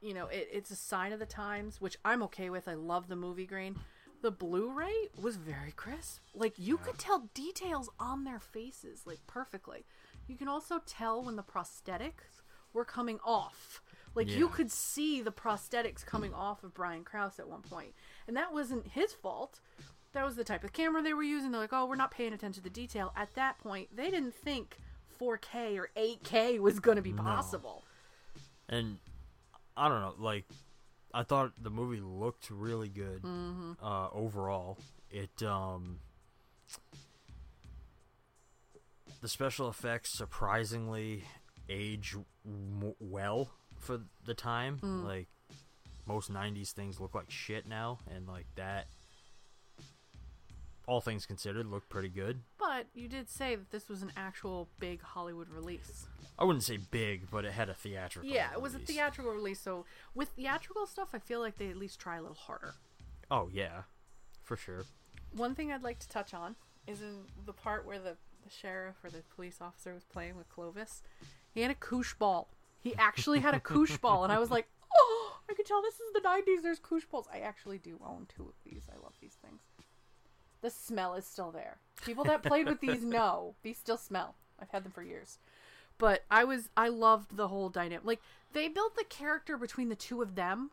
[0.00, 2.68] You know, it, it's a sign of the times, which I'm okay with.
[2.68, 3.76] I love the movie grain.
[4.22, 6.20] the Blu-ray was very crisp.
[6.34, 9.84] Like you could tell details on their faces like perfectly.
[10.26, 12.37] You can also tell when the prosthetics
[12.78, 13.82] were coming off.
[14.14, 17.92] Like you could see the prosthetics coming off of Brian Krause at one point.
[18.26, 19.60] And that wasn't his fault.
[20.12, 21.50] That was the type of camera they were using.
[21.52, 24.34] They're like, "Oh, we're not paying attention to the detail." At that point, they didn't
[24.34, 24.78] think
[25.20, 27.22] 4K or 8K was going to be No.
[27.22, 27.84] possible.
[28.70, 28.98] and
[29.76, 30.44] I don't know, like
[31.14, 33.76] I thought the movie looked really good Mhm.
[33.82, 34.78] uh, overall.
[35.10, 36.00] It um
[39.20, 41.24] the special effects surprisingly
[41.68, 44.78] age w- well for the time.
[44.82, 45.04] Mm.
[45.04, 45.28] Like
[46.06, 48.86] most '90s things look like shit now, and like that.
[50.86, 52.40] All things considered, looked pretty good.
[52.58, 56.06] But you did say that this was an actual big Hollywood release.
[56.38, 58.30] I wouldn't say big, but it had a theatrical.
[58.30, 59.60] Yeah, it was a theatrical release.
[59.60, 62.74] So with theatrical stuff, I feel like they at least try a little harder.
[63.30, 63.82] Oh yeah,
[64.44, 64.84] for sure.
[65.34, 68.96] One thing I'd like to touch on is in the part where the, the sheriff
[69.04, 71.02] or the police officer was playing with Clovis.
[71.58, 72.46] He had a koosh ball.
[72.78, 75.94] He actually had a koosh ball, and I was like, oh, I could tell this
[75.94, 76.62] is the 90s.
[76.62, 77.26] There's koosh balls.
[77.34, 78.82] I actually do own two of these.
[78.88, 79.62] I love these things.
[80.60, 81.78] The smell is still there.
[82.04, 84.36] People that played with these know these still smell.
[84.60, 85.38] I've had them for years.
[85.98, 88.06] But I was I loved the whole dynamic.
[88.06, 88.20] Like
[88.52, 90.70] they built the character between the two of them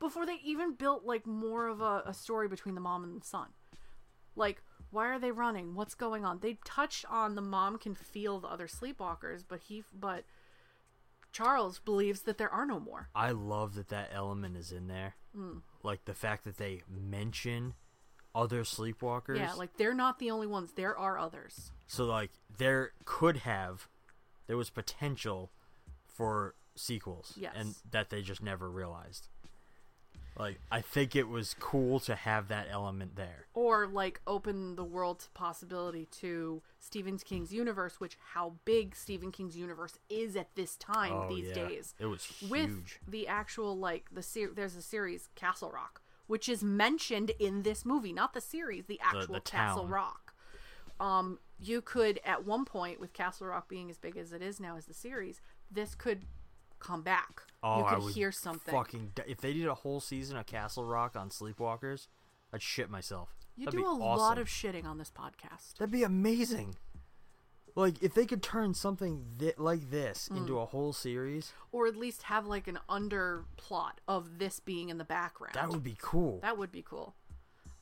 [0.00, 3.24] before they even built like more of a, a story between the mom and the
[3.24, 3.50] son.
[4.34, 5.74] Like, why are they running?
[5.74, 6.40] What's going on?
[6.40, 10.24] They touched on the mom can feel the other sleepwalkers, but he but
[11.32, 13.08] Charles believes that there are no more.
[13.14, 15.14] I love that that element is in there.
[15.36, 15.62] Mm.
[15.82, 17.74] Like the fact that they mention
[18.34, 19.38] other sleepwalkers.
[19.38, 20.72] Yeah, like they're not the only ones.
[20.72, 21.70] There are others.
[21.86, 23.88] so like there could have
[24.46, 25.50] there was potential
[26.04, 27.52] for sequels Yes.
[27.56, 29.28] and that they just never realized.
[30.38, 33.46] Like I think it was cool to have that element there.
[33.52, 39.32] Or like open the world to possibility to Stephen King's universe, which how big Stephen
[39.32, 41.54] King's universe is at this time Oh, these yeah.
[41.68, 41.94] days.
[41.98, 42.70] It was with
[43.06, 47.84] the actual like the ser- there's a series Castle Rock, which is mentioned in this
[47.84, 49.90] movie, not the series, the actual the Castle town.
[49.90, 50.34] Rock.
[50.98, 54.60] Um, you could at one point with Castle Rock being as big as it is
[54.60, 55.40] now as the series,
[55.70, 56.24] this could
[56.80, 57.42] come back.
[57.62, 58.72] Oh, you I could would hear something.
[58.74, 62.08] Fucking di- if they did a whole season of Castle Rock on Sleepwalkers,
[62.52, 63.36] I'd shit myself.
[63.56, 65.76] you That'd do a lot of shitting on this podcast.
[65.78, 66.76] That'd be amazing.
[67.76, 70.38] Like if they could turn something thi- like this Mm.
[70.38, 74.98] into a whole series, or at least have like an underplot of this being in
[74.98, 75.54] the background.
[75.54, 76.40] that would be cool.
[76.40, 77.14] That would be cool.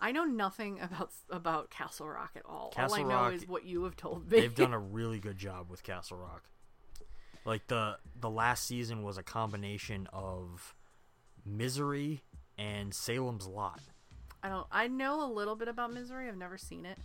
[0.00, 2.70] I know nothing about about Castle Rock at all.
[2.70, 4.40] Castle all I know Rock, is what you have told me.
[4.40, 6.50] They've done a really good job with Castle Rock.
[7.48, 10.74] Like the the last season was a combination of
[11.46, 12.22] Misery
[12.58, 13.80] and Salem's Lot.
[14.42, 14.66] I don't.
[14.70, 16.28] I know a little bit about Misery.
[16.28, 16.98] I've never seen it.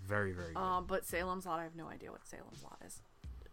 [0.00, 0.60] Very very good.
[0.60, 3.02] Um, but Salem's Lot, I have no idea what Salem's Lot is.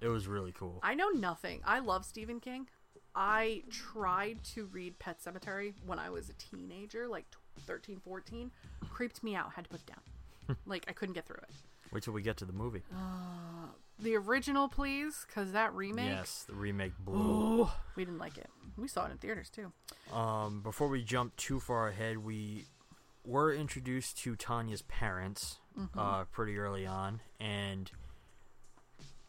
[0.01, 0.79] it was really cool.
[0.83, 1.61] I know nothing.
[1.65, 2.67] I love Stephen King.
[3.15, 7.25] I tried to read Pet Sematary when I was a teenager, like
[7.61, 8.51] 13, 14.
[8.91, 9.53] Creeped me out.
[9.55, 10.57] Had to put it down.
[10.67, 11.49] like I couldn't get through it.
[11.91, 12.83] Wait till we get to the movie.
[12.93, 16.05] Uh, the original, please, because that remake.
[16.07, 17.63] Yes, the remake blew.
[17.63, 18.49] Oh, we didn't like it.
[18.77, 19.71] We saw it in theaters too.
[20.13, 22.65] Um, before we jump too far ahead, we
[23.25, 25.89] were introduced to Tanya's parents Mhm.
[25.97, 27.91] uh, pretty early on, and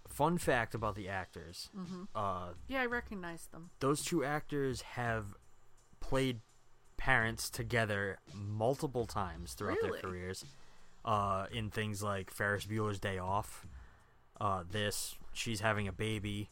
[0.09, 2.09] fun fact about the actors: Mhm.
[2.15, 3.71] uh, Yeah, I recognize them.
[3.81, 5.35] those two actors have
[6.01, 6.41] played
[6.97, 10.01] parents together multiple times throughout Really?
[10.01, 10.45] their careers.
[11.03, 13.67] Uh, in things like Ferris Bueller's Day Off,
[14.41, 16.51] uh, this she's having a baby,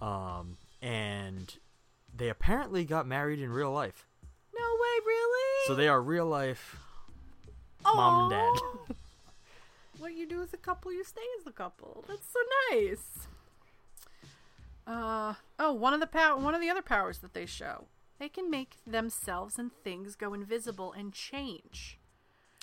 [0.00, 1.56] um, and
[2.14, 4.06] they apparently got married in real life.
[4.54, 5.66] No way, really?
[5.66, 6.76] So they are real life
[7.94, 8.40] mom and
[8.88, 8.96] dad.
[9.98, 12.04] what you do as a couple, you stay as a couple.
[12.08, 12.40] That's so
[12.72, 13.26] nice.
[14.86, 17.86] Uh oh, one of the pow- one of the other powers that they show.
[18.18, 21.97] They can make themselves and things go invisible and change.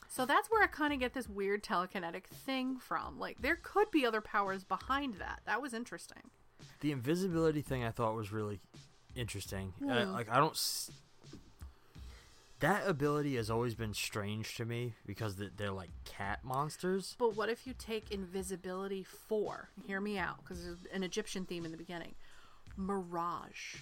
[0.07, 3.19] So that's where I kind of get this weird telekinetic thing from.
[3.19, 5.41] Like there could be other powers behind that.
[5.45, 6.29] That was interesting.
[6.81, 8.59] The invisibility thing I thought was really
[9.15, 9.73] interesting.
[9.89, 10.11] I, Hmm.
[10.13, 10.51] like I don't.
[10.53, 10.91] S-
[12.61, 17.15] that ability has always been strange to me because they're like cat monsters.
[17.19, 19.69] But what if you take invisibility for?
[19.85, 22.15] Hear me out, because there's an Egyptian theme in the beginning.
[22.77, 23.75] Mirage.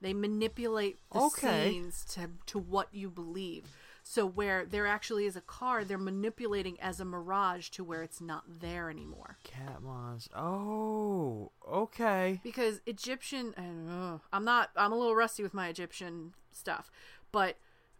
[0.00, 1.70] They manipulate the Okay.
[1.72, 3.64] scenes to to what you believe.
[4.08, 8.20] So where there actually is a car, they're manipulating as a mirage to where it's
[8.20, 9.36] not there anymore.
[9.42, 10.32] Cat monsters.
[10.38, 12.40] Oh, okay.
[12.44, 16.88] Because Egyptian, I don't know, I'm not, I'm a little rusty with my Egyptian stuff,
[17.32, 17.56] but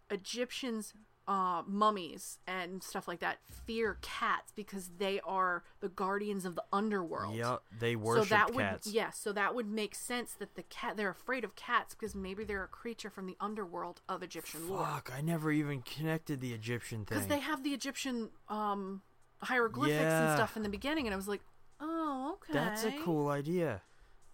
[0.09, 0.95] Egyptians
[1.29, 6.63] uh, mummies and stuff like that fear cats because they are the guardians of the
[6.73, 7.37] underworld.
[7.37, 8.87] Yep, they worship so that would cats.
[8.87, 12.45] yes, so that would make sense that the cat they're afraid of cats because maybe
[12.45, 14.85] they're a creature from the underworld of Egyptian lore.
[14.87, 17.19] Fuck, I never even connected the Egyptian thing.
[17.19, 19.03] Because they have the Egyptian um,
[19.43, 21.43] hieroglyphics and stuff in the beginning, and I was like,
[21.81, 22.53] oh, okay.
[22.53, 23.83] That's a cool idea.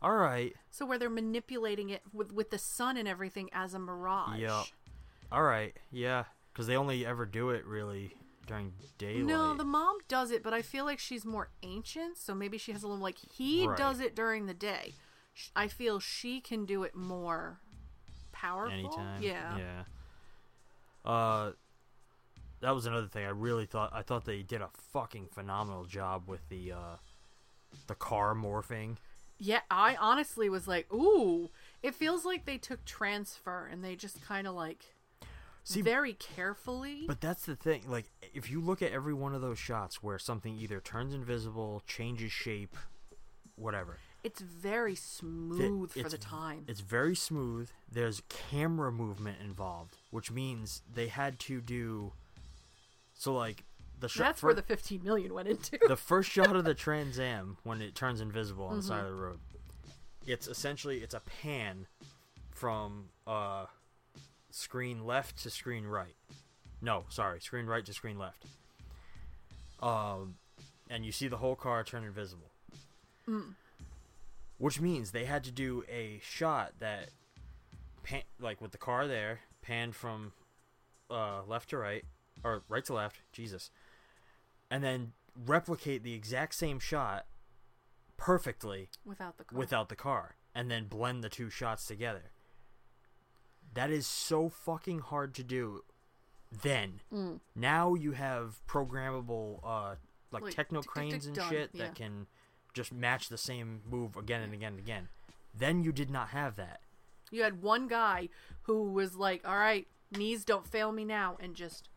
[0.02, 0.52] All right.
[0.70, 4.40] So where they're manipulating it with with the sun and everything as a mirage.
[4.40, 4.64] Yep.
[5.30, 5.74] All right.
[5.90, 8.14] Yeah, because they only ever do it really
[8.46, 9.24] during daylight.
[9.26, 12.72] No, the mom does it, but I feel like she's more ancient, so maybe she
[12.72, 13.76] has a little like he Right.
[13.78, 14.94] does it during the day.
[15.56, 17.60] I feel she can do it more
[18.32, 18.72] powerful.
[18.72, 19.22] anytime.
[19.22, 19.56] Yeah.
[19.58, 19.84] Yeah.
[21.04, 21.52] Uh,
[22.60, 23.24] that was another thing.
[23.24, 26.96] I really thought I thought they did a fucking phenomenal job with the uh,
[27.86, 28.96] the car morphing.
[29.38, 31.50] Yeah, I honestly was like, ooh,
[31.82, 34.94] it feels like they took transfer and they just kind of like
[35.64, 37.04] See, very carefully.
[37.06, 37.82] But that's the thing.
[37.86, 41.82] Like, if you look at every one of those shots where something either turns invisible,
[41.86, 42.76] changes shape,
[43.54, 46.64] whatever, it's very th- smooth for the time.
[46.66, 47.70] It's very smooth.
[47.90, 52.12] There's camera movement involved, which means they had to do.
[53.14, 53.64] So, like,
[54.00, 54.24] the shot.
[54.24, 55.78] That's where the 15 million went into.
[55.86, 59.10] the first shot of the Trans Am when it turns invisible on the side of
[59.10, 59.38] the road.
[60.26, 61.86] It's essentially it's a pan
[62.50, 63.66] from uh
[64.54, 66.14] screen left to screen right.
[66.80, 68.44] No, sorry, screen right to screen left.
[69.80, 70.36] Um
[70.90, 72.50] and you see the whole car turn invisible.
[73.28, 73.54] Mm.
[74.58, 77.08] Which means they had to do a shot that
[78.02, 80.32] pan like with the car there, panned from
[81.10, 82.04] uh left to right
[82.44, 83.70] or right to left, Jesus.
[84.70, 85.12] And then
[85.46, 87.26] replicate the exact same shot
[88.18, 89.58] perfectly Without the car.
[89.58, 92.31] without the car and then blend the two shots together.
[93.74, 95.82] That is so fucking hard to do
[96.50, 97.00] then.
[97.12, 97.40] Mm.
[97.54, 99.94] Now you have programmable uh
[100.30, 101.86] like, Like, techno cranes and shit Yeah.
[101.86, 102.26] that can
[102.74, 105.08] just match the same move again and again and again.
[105.54, 106.80] Then you did not have that.
[107.30, 108.28] You had one guy
[108.62, 111.88] who was like, all right, knees don't fail me now, and just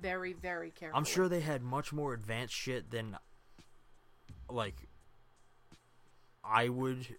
[0.00, 0.96] very, very careful.
[0.96, 3.16] I'm sure they had much more advanced shit than
[4.48, 4.88] like
[6.44, 7.16] I would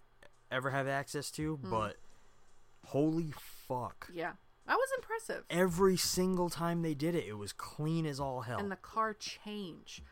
[0.50, 1.70] ever have access to, Hmm.
[1.70, 1.96] but
[2.86, 3.32] holy
[3.80, 4.08] fuck.
[4.12, 4.32] Yeah.
[4.66, 5.44] That was impressive.
[5.50, 8.58] Every single time they did it, it was clean as all hell.
[8.58, 10.02] And the car change.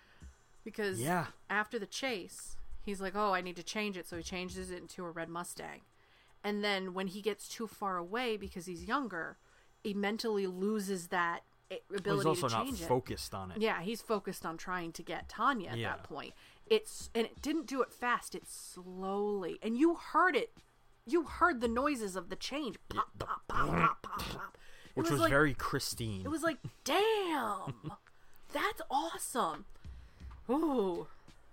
[0.65, 1.27] Because Yeah.
[1.49, 4.07] after the chase, he's like, oh, I need to change it.
[4.09, 5.83] So he changes it into a red Mustang.
[6.43, 9.37] And then when he gets too far away because he's younger,
[9.85, 11.45] he mentally loses that
[11.89, 12.87] ability Well, he's also to not change it.
[12.89, 13.59] focused on it.
[13.61, 15.91] Yeah, he's focused on trying to get Tanya at Yeah.
[15.97, 16.35] that point.
[16.67, 18.35] It's and it didn't do it fast.
[18.35, 20.53] It slowly, and you heard it.
[21.11, 22.77] You heard the noises of the change.
[22.89, 24.59] Pop, pop, pop, pop, pop, pop.
[24.95, 26.23] It Which was, like- very Christine.
[26.25, 27.93] It was like, damn,
[28.53, 29.65] that's awesome.
[30.49, 31.07] Ooh,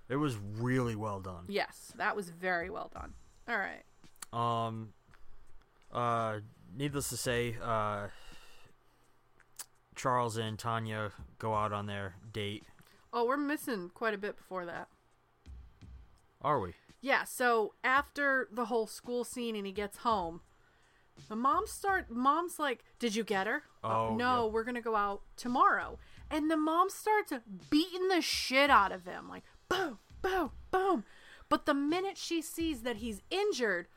[0.10, 1.45] It was really well done.
[1.47, 3.14] yes, that was very well done.
[3.47, 3.84] All right.
[4.34, 4.93] Um,
[5.91, 6.39] uh,
[6.76, 8.08] needless to say, uh,
[9.95, 12.64] Charles and Tanya go out on their date.
[13.14, 14.88] Oh, we're missing quite a bit before that.
[16.41, 16.74] Are we?
[17.02, 20.41] Yeah, so after the whole school scene and he gets home,
[21.30, 24.82] the mom start mom's like, "Did you get her?" Oh, oh no, we're going to
[24.82, 26.00] go out tomorrow.
[26.30, 27.32] And the mom starts
[27.70, 31.04] beating the shit out of him like boom, boom, boom.
[31.50, 33.88] But the minute she sees that he's injured,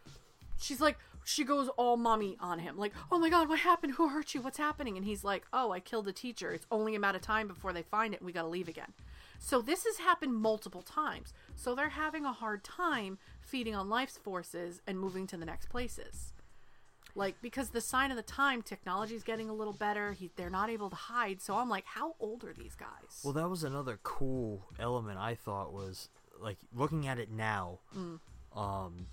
[0.59, 4.09] she's like she goes all mommy on him like oh my god what happened who
[4.09, 6.99] hurt you what's happening and he's like oh i killed a teacher it's only a
[6.99, 8.93] matter of time before they find it and we gotta leave again
[9.41, 14.17] so this has happened multiple times so they're having a hard time feeding on life's
[14.17, 16.33] forces and moving to the next places
[17.17, 20.49] like because the sign of the time technology is getting a little better he, they're
[20.51, 23.65] not able to hide so i'm like how old are these guys Well, that was
[23.65, 26.09] another cool element I thought was
[26.41, 27.81] like looking at it now.
[27.97, 28.21] Mm.
[28.57, 29.07] Um,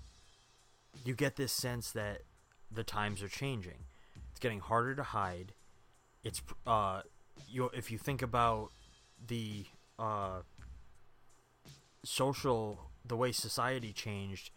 [1.04, 2.22] you get this sense that
[2.70, 3.84] the times are changing.
[4.30, 5.52] It's getting harder to hide.
[6.24, 7.02] It's uh,
[7.48, 8.70] you if you think about
[9.26, 9.64] the
[9.98, 10.42] uh
[12.04, 14.50] social the way society changed.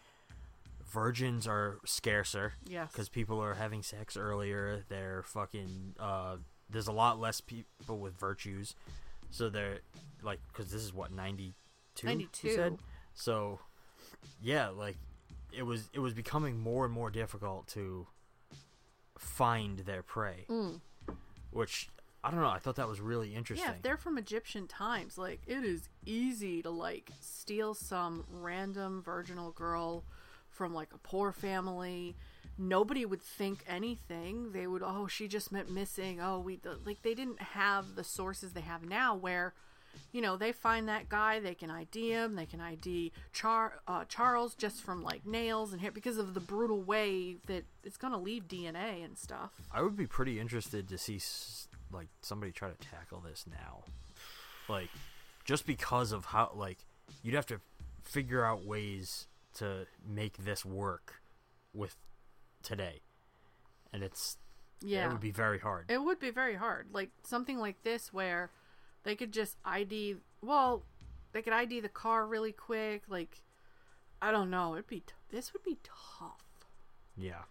[0.90, 2.54] Virgins are scarcer.
[2.68, 4.84] yeah Because people are having sex earlier.
[4.90, 5.96] They're fucking.
[6.00, 6.38] Uh,
[6.70, 8.76] there's a lot less people with virtues.
[9.30, 9.80] So they're
[10.22, 11.54] like, because this is what ninety
[11.96, 12.08] two.
[12.08, 12.78] 92.
[13.14, 13.60] So,
[14.42, 14.98] yeah, like
[15.54, 15.90] it was.
[15.94, 18.08] It was becoming more and more difficult to
[19.18, 20.46] find their prey.
[20.50, 20.82] Mm.
[21.52, 21.90] Which
[22.24, 22.48] I don't know.
[22.50, 23.68] I thought that was really interesting.
[23.68, 29.02] Yeah, if they're from Egyptian times, like it is easy to like steal some random
[29.02, 30.04] virginal girl
[30.50, 32.16] from like a poor family,
[32.58, 34.52] nobody would think anything.
[34.52, 36.20] They would, oh, she just meant missing.
[36.22, 39.54] Oh, we like they didn't have the sources they have now, where
[40.12, 44.06] you know they find that guy, they can ID him, they can ID Char uh,
[44.08, 48.20] Charles just from like nails and hair because of the brutal way that it's gonna
[48.20, 49.52] leave DNA and stuff.
[49.74, 53.84] I would be pretty interested to see s- like somebody try to tackle this now,
[54.70, 54.90] like
[55.46, 56.80] just because of how like
[57.24, 57.60] you'd have to
[58.04, 61.22] figure out ways to make this work
[61.74, 61.96] with
[62.64, 63.02] today,
[63.94, 64.38] and it's
[64.82, 65.06] Yeah.
[65.06, 65.90] it would be very hard.
[65.90, 66.88] It would be very hard.
[66.94, 68.50] Like something like this where
[69.04, 70.84] they could just ID well,
[71.34, 73.42] they could ID the car really quick, like
[74.22, 76.44] I don't know, it'd be t- this would be tough.
[77.18, 77.44] yeah,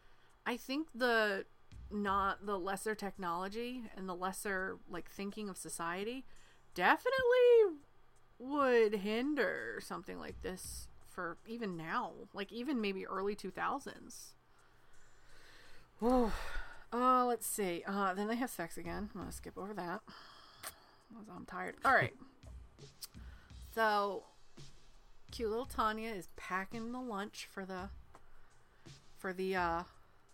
[0.46, 1.44] I think the
[1.90, 6.24] not the lesser technology and the lesser like thinking of society
[6.74, 7.78] definitely
[8.38, 14.32] would hinder something like this for even now, like even maybe early 2000s.
[16.00, 16.32] Oh,
[16.92, 17.82] uh, let's see.
[17.86, 19.10] Uh, then they have sex again.
[19.14, 20.00] I'm gonna skip over that.
[21.34, 21.76] I'm tired.
[21.84, 22.14] All right.
[23.74, 24.24] so,
[25.30, 27.90] cute little Tanya is packing the lunch for the
[29.18, 29.82] for the uh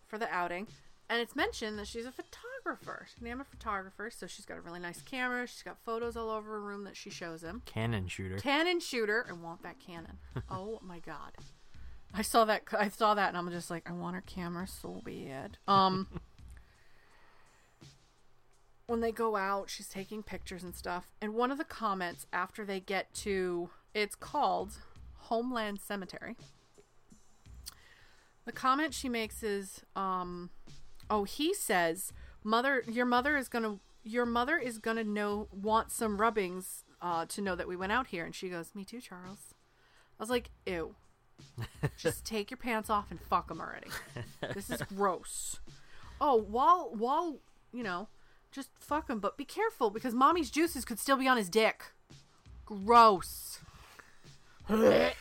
[0.07, 0.67] for the outing,
[1.09, 3.07] and it's mentioned that she's a photographer.
[3.07, 5.47] She's a photographer, so she's got a really nice camera.
[5.47, 7.61] She's got photos all over her room that she shows him.
[7.65, 8.37] Canon shooter.
[8.37, 9.25] Canon shooter.
[9.29, 10.17] I want that Canon.
[10.49, 11.31] oh my god.
[12.13, 12.63] I saw that.
[12.77, 15.57] I saw that, and I'm just like, I want her camera so bad.
[15.67, 16.07] Um,
[18.87, 21.11] when they go out, she's taking pictures and stuff.
[21.21, 24.73] And one of the comments after they get to, it's called
[25.15, 26.35] Homeland Cemetery.
[28.45, 30.49] The comment she makes is, um,
[31.09, 36.19] oh, he says, "Mother, your mother is gonna, your mother is gonna know, want some
[36.19, 39.53] rubbings, uh, to know that we went out here." And she goes, "Me too, Charles."
[40.19, 40.95] I was like, "Ew."
[41.97, 43.89] Just take your pants off and fuck them already.
[44.53, 45.59] This is gross.
[46.19, 47.37] Oh, while while
[47.71, 48.07] you know,
[48.51, 51.91] just fuck him, but be careful because mommy's juices could still be on his dick.
[52.65, 53.59] Gross.
[54.69, 55.11] Uh,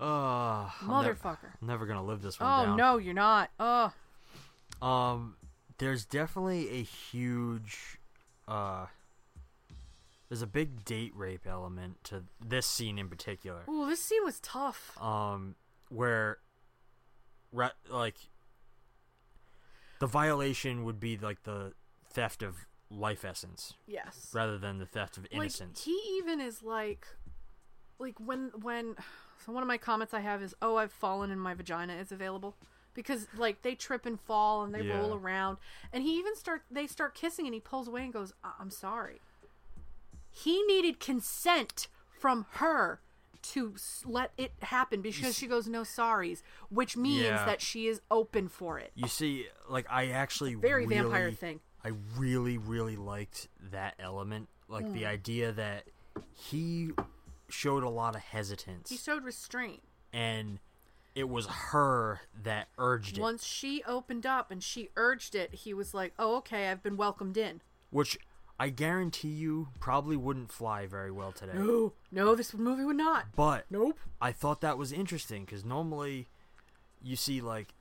[0.00, 1.52] I'm nev- Motherfucker.
[1.60, 2.72] I'm never gonna live this one Oh down.
[2.72, 3.50] Oh no, you're not.
[3.60, 3.92] Oh,
[4.82, 5.36] Um,
[5.78, 7.98] there's definitely a huge,
[8.46, 8.86] uh,
[10.28, 13.62] there's a big date rape element to this scene in particular.
[13.68, 15.00] ooh, this scene was tough.
[15.02, 15.54] Um,
[15.88, 16.38] where,
[17.52, 18.16] ra- like,
[20.00, 21.72] the violation would be like the
[22.10, 24.30] theft of life essence Yes.
[24.34, 25.78] rather than the theft of innocence.
[25.80, 27.06] Like he even is like,
[27.98, 28.96] like when when.
[29.44, 32.10] So one of my comments I have is, "Oh, I've fallen and my vagina is
[32.12, 32.56] available,"
[32.94, 34.98] because like they trip and fall and they Yeah.
[34.98, 35.58] roll around,
[35.92, 39.20] and he even start they start kissing and he pulls away and goes, "I'm sorry."
[40.30, 41.88] He needed consent
[42.18, 43.00] from her
[43.42, 47.44] to s- let it happen because she goes no sorries, which means Yeah.
[47.44, 48.90] that she is open for it.
[48.94, 51.60] You see, like I actually Very really, vampire thing.
[51.84, 55.06] I really, really liked that element, like the Mm.
[55.08, 55.86] idea that
[56.32, 56.92] he
[57.50, 59.82] showed a lot of hesitance, He showed restraint.
[60.12, 60.58] and
[61.14, 65.72] it was her that urged it, Once she opened up and she urged it, he
[65.74, 67.60] was like, "Oh, okay, I've been welcomed in."
[67.90, 68.18] which
[68.58, 71.52] I guarantee you probably wouldn't fly very well today.
[71.54, 73.26] No, no, this movie would not.
[73.36, 73.98] But nope.
[74.20, 76.26] I thought that was interesting because normally
[77.02, 77.74] you see like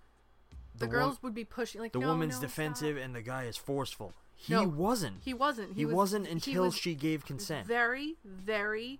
[0.78, 3.44] The, wo- girls would be pushing like the no, woman's no, defensive and the guy
[3.46, 4.14] is forceful.
[4.36, 5.18] He No, wasn't.
[5.24, 5.70] He wasn't.
[5.70, 7.66] He, He was, wasn't until was she gave consent.
[7.68, 9.00] Very, very.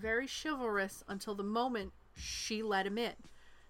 [0.00, 3.12] Very chivalrous until the moment she let him in.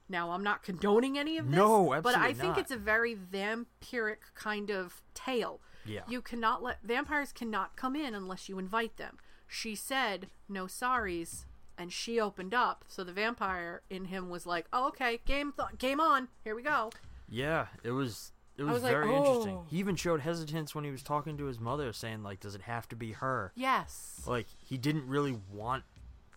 [0.09, 1.57] Now, I'm not condoning any of this.
[1.57, 2.59] No, absolutely But I think not.
[2.59, 5.61] it's a very vampiric kind of tale.
[5.85, 6.01] Yeah.
[6.09, 9.19] You cannot let vampires cannot come in unless you invite them.
[9.47, 11.45] she said no sorries
[11.79, 15.77] and she opened up so the vampire in him was like oh okay game th-
[15.79, 16.91] game on here we go
[17.29, 19.17] Yeah, it was it was, was like, very oh.
[19.17, 19.57] interesting.
[19.57, 22.55] "Oh." He even showed hesitance when he was talking to his mother, saying like, "Does
[22.55, 25.85] it have to be her?" yes Like he didn't really want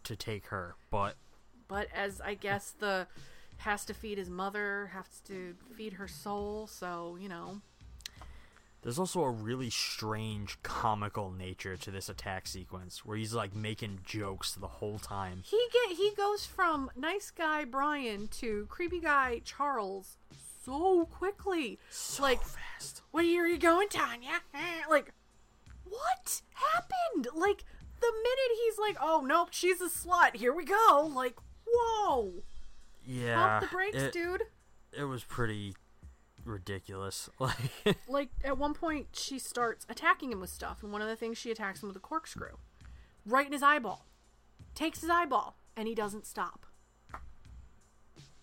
[0.04, 1.16] to take her, but
[1.68, 3.08] but as i guess the
[3.58, 7.62] has to feed his mother has to feed her soul so you know
[8.82, 14.00] there's also a really strange comical nature to this attack sequence where he's like making
[14.06, 15.42] jokes the whole time.
[15.46, 20.18] he get he goes from nice guy brian to creepy guy charles
[20.66, 23.02] so quickly So like fast.
[23.12, 24.42] where are you going tanya
[24.90, 25.14] like
[25.90, 27.64] what happened like
[28.04, 31.36] the minute he's like oh nope she's a slut here we go like
[31.68, 32.34] whoa
[33.06, 33.36] Yeah.
[33.60, 34.44] pump the brakes it, dude
[34.92, 35.76] It was pretty
[36.46, 37.30] ridiculous.
[37.40, 37.72] Like
[38.10, 41.38] like at one point she starts attacking him with stuff and one of the things
[41.38, 42.58] she attacks him with a corkscrew
[43.26, 44.06] right in his eyeball
[44.76, 46.66] takes his eyeball and he doesn't stop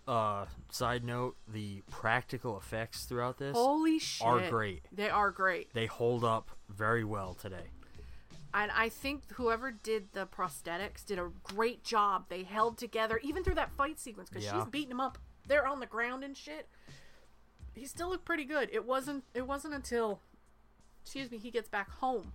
[0.09, 4.87] uh side note, the practical effects throughout this holy shit are great.
[4.91, 7.69] they are great They hold up very well today.
[8.53, 12.27] And i think whoever did the prosthetics did a great job.
[12.29, 14.59] They held together even through that fight sequence because Yeah.
[14.61, 15.19] she's beating him up.
[15.47, 16.69] They're on the ground and shit.
[17.75, 18.69] He still looked pretty good.
[18.73, 20.21] It wasn't it wasn't until
[21.03, 22.33] excuse me he gets back home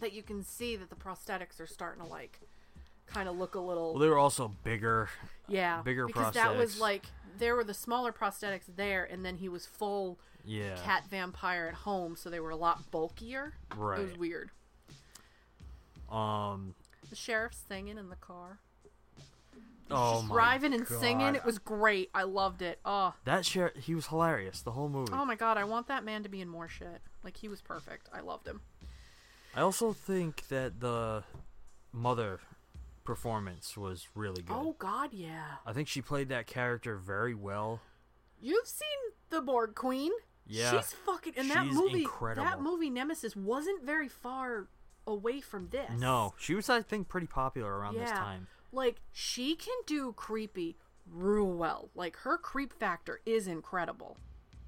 [0.00, 2.40] that you can see that the prosthetics are starting to like
[3.06, 5.08] kind of look a little Well, they were also bigger.
[5.48, 7.06] yeah bigger because that was like
[7.38, 10.76] there were the smaller prosthetics there and then he was full Yeah.
[10.84, 13.54] cat vampire at home so they were a lot bulkier.
[13.76, 14.50] Right, it was weird
[16.10, 16.74] Um
[17.10, 18.58] the sheriff's singing in the car
[19.90, 21.00] oh just driving and God.
[21.00, 24.88] singing it was great i loved it oh That sheriff, he was hilarious the whole
[24.90, 25.12] movie.
[25.14, 27.60] oh my god i want that man to be in more shit like he was
[27.62, 28.60] perfect i loved him
[29.56, 31.24] I also think that the
[31.92, 32.38] mother
[33.04, 34.54] performance was really good.
[34.54, 37.80] oh god yeah I think she played that character very well.
[38.42, 38.88] you've seen
[39.30, 40.12] the borg queen
[40.46, 40.70] Yeah.
[40.72, 42.44] she's fucking in that She's movie incredible.
[42.46, 44.66] that movie nemesis wasn't very far
[45.08, 48.46] away from this No, she was I think pretty popular around this time.
[48.72, 50.76] Like she can do creepy
[51.10, 51.90] real well.
[51.94, 54.16] Like her creep factor is incredible.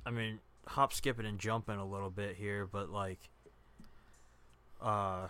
[0.04, 3.18] I mean, hop, skipping, and jumping a little bit here, but like,
[4.80, 5.28] uh,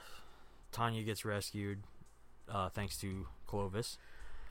[0.73, 1.83] Tanya gets rescued,
[2.49, 3.99] uh, thanks to Clovis.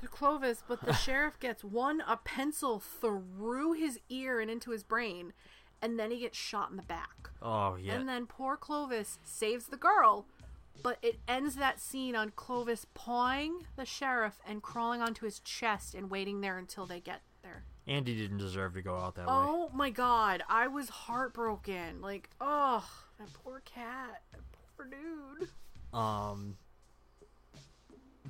[0.01, 4.83] The Clovis, but the sheriff gets one a pencil through his ear and into his
[4.83, 5.33] brain,
[5.81, 7.29] and then he gets shot in the back.
[7.41, 10.25] Oh yeah, And then poor Clovis saves the girl,
[10.83, 15.93] but it ends that scene on Clovis pawing the sheriff and crawling onto his chest
[15.95, 17.63] and waiting there until they get there.
[17.87, 19.33] Andy didn't deserve to go out that way.
[19.33, 22.01] Oh my god, I was heartbroken.
[22.01, 24.41] Like, oh, that poor cat, that
[24.77, 25.49] poor dude.
[25.91, 26.57] Um,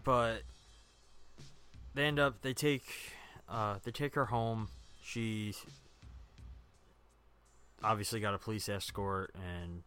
[0.03, 0.43] but
[1.93, 2.85] they end up they take
[3.49, 4.69] uh they take her home.
[5.03, 5.53] She
[7.83, 9.83] obviously got a police escort and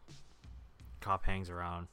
[1.01, 1.89] cop hangs around.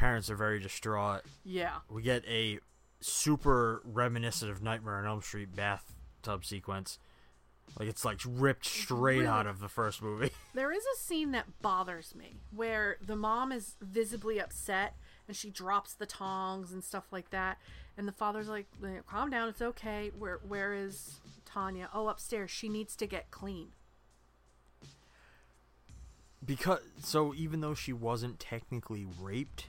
[0.00, 1.20] Parents are very distraught.
[1.44, 1.76] Yeah.
[1.90, 2.58] We get a
[3.02, 6.98] super reminiscent of Nightmare on Elm Street bathtub sequence.
[7.78, 9.26] Like it's like ripped straight Really?
[9.26, 10.30] out of the first movie.
[10.54, 14.96] There is a scene that bothers me where the mom is visibly upset
[15.28, 17.58] and she drops the tongs and stuff like that.
[17.98, 18.66] And the father's like,
[19.06, 20.10] calm down, it's okay.
[20.18, 21.90] Where where is Tanya?
[21.92, 22.50] Oh, upstairs.
[22.50, 23.68] She needs to get clean.
[26.44, 29.66] because so even though she wasn't technically raped,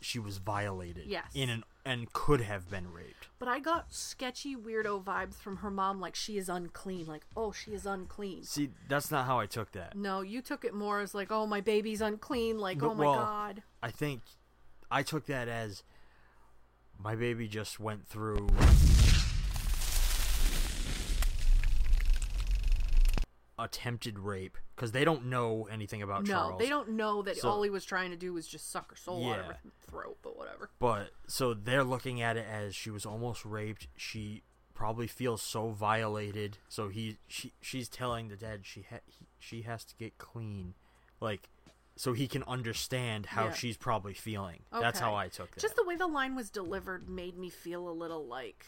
[0.00, 1.06] she was violated.
[1.06, 1.26] Yes.
[1.34, 3.28] In an and could have been raped.
[3.38, 7.06] But I got sketchy weirdo vibes from her mom like she is unclean.
[7.06, 8.42] Like, oh, she is unclean.
[8.42, 9.96] See, that's not how I took that.
[9.96, 12.58] No, you took it more as like, oh, my baby's unclean.
[12.58, 13.62] Like, No, oh my well, god.
[13.82, 14.20] I think
[14.90, 15.82] I took that as
[16.98, 18.48] my baby just went through
[23.58, 26.58] attempted rape because they don't know anything about No, Charles.
[26.60, 28.96] they don't know that So- all he was trying to do was just suck her
[28.96, 30.70] soul out of her throat, but whatever.
[30.78, 33.88] But so they're looking at it as she was almost raped.
[33.96, 34.42] She
[34.74, 36.58] probably feels so violated.
[36.68, 40.74] So he she she's telling the dad she ha- he, she has to get clean,
[41.20, 41.48] like
[41.96, 43.54] so he can understand how Yeah.
[43.54, 44.62] she's probably feeling.
[44.70, 45.60] That's how I took it.
[45.60, 48.66] Just the way the line was delivered made me feel a little like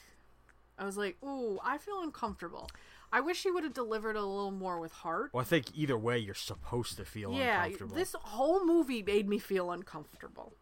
[0.76, 2.68] I was like, "Ooh, I feel uncomfortable."
[3.12, 5.30] I wish he would have delivered a little more with heart.
[5.32, 7.96] well, I think either way you're supposed to feel yeah, uncomfortable.
[7.96, 10.54] this whole movie made me feel uncomfortable.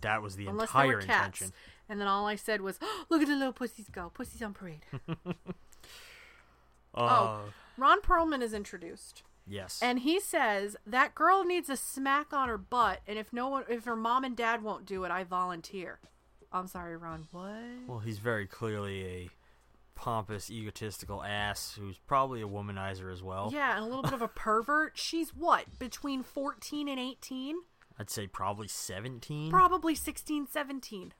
[0.00, 1.52] that was the Unless entire intention.
[1.88, 4.10] And then all I said was, "Look at the little pussies go.
[4.12, 4.84] Pussies on parade."
[6.98, 7.40] Uh, oh,
[7.76, 9.78] Ron Perlman is introduced, Yes.
[9.80, 13.64] And he says that girl needs a smack on her butt, and if no one,
[13.68, 16.00] if her mom and dad won't do it, I volunteer.
[16.52, 17.28] I'm sorry, Ron.
[17.30, 17.86] What?
[17.86, 19.30] Well, he's very clearly a
[19.96, 23.50] pompous, egotistical ass who's probably a womanizer as well.
[23.52, 24.96] Yeah, and a little bit of a pervert.
[24.96, 27.56] She's what between 14 and 18?
[27.98, 29.50] I'd say probably 17.
[29.50, 31.12] Probably 16, 17.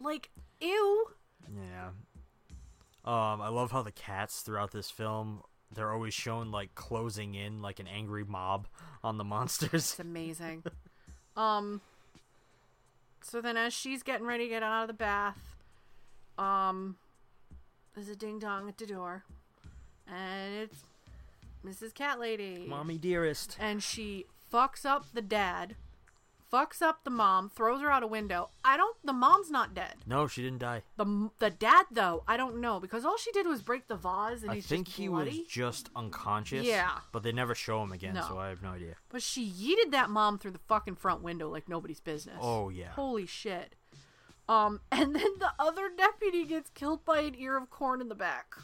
[0.00, 1.08] Like, ew.
[1.54, 1.88] Yeah.
[3.04, 5.42] Um, I love how the cats throughout this film
[5.74, 8.68] they're always shown like closing in like an angry mob
[9.02, 9.72] on the monsters.
[9.92, 10.62] It's amazing.
[11.36, 11.80] um
[13.22, 15.56] so then as she's getting ready to get out of the bath,
[16.38, 16.96] um
[17.94, 19.24] there's a ding dong at the door.
[20.06, 20.82] And it's
[21.64, 21.94] Mrs.
[21.94, 22.64] Cat Lady.
[22.68, 23.56] Mommy dearest.
[23.60, 25.76] And she fucks up the dad,
[26.52, 28.50] fucks up the mom, throws her out a window.
[28.64, 29.94] I don't the mom's not dead.
[30.06, 30.82] No, she didn't die.
[30.96, 34.42] The the dad though, I don't know because all she did was break the vase
[34.42, 35.38] and I he's think just he bloody.
[35.38, 36.66] was just unconscious.
[36.66, 36.90] Yeah.
[37.12, 38.26] But they never show him again, No.
[38.28, 38.96] so I have no idea.
[39.08, 42.38] But she yeeted that mom through the fucking front window like nobody's business.
[42.40, 42.88] Oh, yeah.
[42.90, 43.76] Holy shit.
[44.48, 48.14] Um, and then the other deputy gets killed by an ear of corn in the
[48.14, 48.54] back.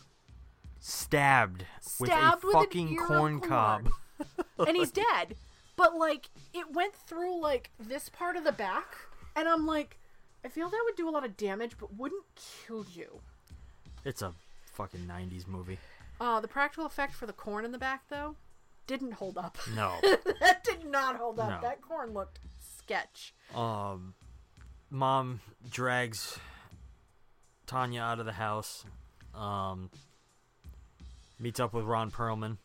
[0.80, 3.90] Stabbed, Stabbed with a with fucking of corn cob.
[4.58, 5.36] and he's dead.
[5.76, 8.96] But like it went through like this part of the back,
[9.36, 9.98] and I'm like,
[10.44, 13.20] I feel that would do a lot of damage, but wouldn't kill you.
[14.04, 14.32] It's a
[14.72, 15.78] fucking 90s movie.
[16.20, 18.34] Uh, the practical effect for the corn in the back though
[18.88, 19.56] didn't hold up.
[19.76, 19.94] No.
[20.40, 21.50] that did not hold up.
[21.50, 21.58] No.
[21.60, 23.34] That corn looked sketch.
[23.54, 24.14] Um,
[24.90, 26.38] mom drags
[27.66, 28.84] Tanya out of the house.
[29.34, 29.90] Um,
[31.38, 32.56] meets up with Ron Perlman.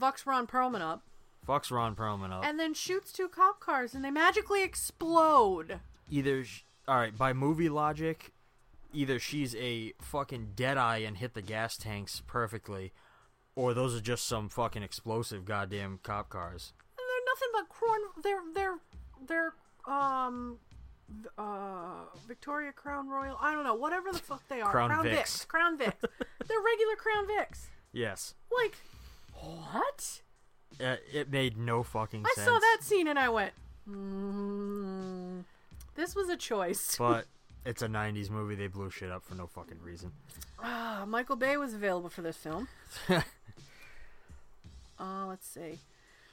[0.00, 1.02] Fucks Ron Perlman up,
[1.46, 2.44] Fucks Ron Perlman up.
[2.44, 5.80] and then shoots two cop cars, and they magically explode.
[6.10, 8.32] either, sh- all right, by movie logic,
[8.92, 12.92] either she's a fucking deadeye and hit the gas tanks perfectly,
[13.56, 16.72] or those are just some fucking explosive goddamn cop cars.
[16.96, 18.00] And they're nothing but corn.
[18.22, 18.78] They're they're
[19.26, 20.58] they're um
[21.36, 23.36] uh Victoria Crown Royal.
[23.40, 24.70] I don't know, whatever the fuck they are.
[24.70, 25.46] Crown Crown Vics.
[25.46, 25.94] Crown Vics.
[26.00, 27.66] they're regular Crown Vics.
[27.92, 28.34] Yes.
[28.50, 28.76] Like
[29.34, 30.20] what?
[30.80, 32.38] Uh, it made no fucking sense.
[32.38, 32.46] I sense.
[32.46, 33.52] saw that scene and I went,
[33.88, 35.44] mm,
[35.96, 36.96] this was a choice.
[36.98, 37.26] But
[37.64, 38.54] it's a 90s movie.
[38.54, 40.12] They blew shit up for no fucking reason.
[40.62, 42.68] Ah, Michael Bay was available for this film.
[45.00, 45.78] Uh, let's see.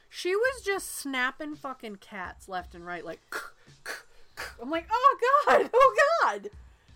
[0.09, 3.19] She was just snapping fucking cats left and right, like.
[4.61, 5.17] I'm like, oh
[5.47, 6.49] god, oh god.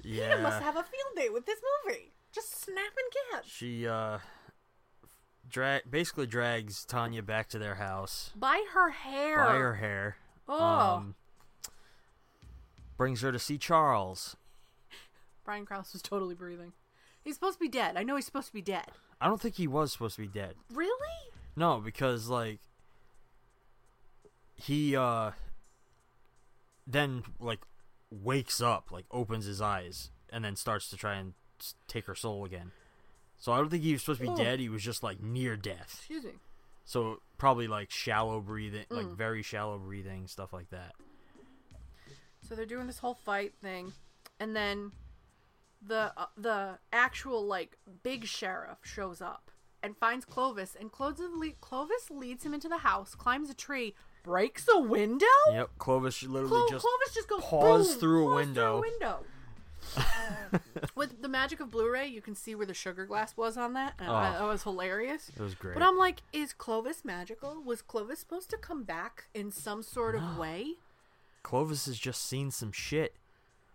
[0.04, 0.42] Yeah.
[0.42, 2.12] Must have a field day with this movie.
[2.32, 4.20] Just snapping cats She uh
[5.50, 9.38] drag basically drags Tanya back to their house by her hair.
[9.44, 10.18] by her hair.
[10.48, 10.64] Oh.
[10.64, 11.16] Um,
[12.98, 14.36] brings her to see Charles.
[15.44, 16.74] Brian Krause was totally breathing.
[17.24, 17.98] He's supposed to be dead.
[17.98, 18.86] I know he's supposed to be dead.
[19.20, 20.54] I don't think he was supposed to be dead.
[20.74, 20.92] Really?
[21.56, 22.60] No, because like
[24.56, 25.32] he uh
[26.92, 27.60] then like
[28.12, 31.34] wakes up, like opens his eyes and then starts to try and
[31.88, 32.72] take her soul again.
[33.38, 34.36] So I don't think he was supposed to be Oh.
[34.38, 34.60] dead.
[34.60, 35.96] He was just like near death.
[36.00, 36.34] Excuse me.
[36.86, 39.16] So probably like shallow breathing, like Mm.
[39.16, 40.96] very shallow breathing, stuff like that.
[42.42, 43.94] So they're doing this whole fight thing,
[44.40, 44.92] and then
[45.82, 49.52] the uh, the actual like big sheriff shows up
[49.84, 53.94] and finds Clovis, and Clovis, le- Clovis leads him into the house, climbs a tree,
[54.30, 55.26] breaks a window.
[55.52, 58.82] Yep, Clovis literally Clo- just Clovis just goes paws boom, through a paws window.
[58.82, 59.20] Through a window.
[60.96, 63.94] With the magic of Blu-ray, you can see where the sugar glass was on that.
[64.00, 64.40] And I- Oh.
[64.40, 65.30] that was hilarious.
[65.30, 65.74] It was great.
[65.74, 67.62] But I'm like, is Clovis magical?
[67.64, 70.74] Was Clovis supposed to come back in some sort of way?
[71.44, 73.16] Clovis has just seen some shit.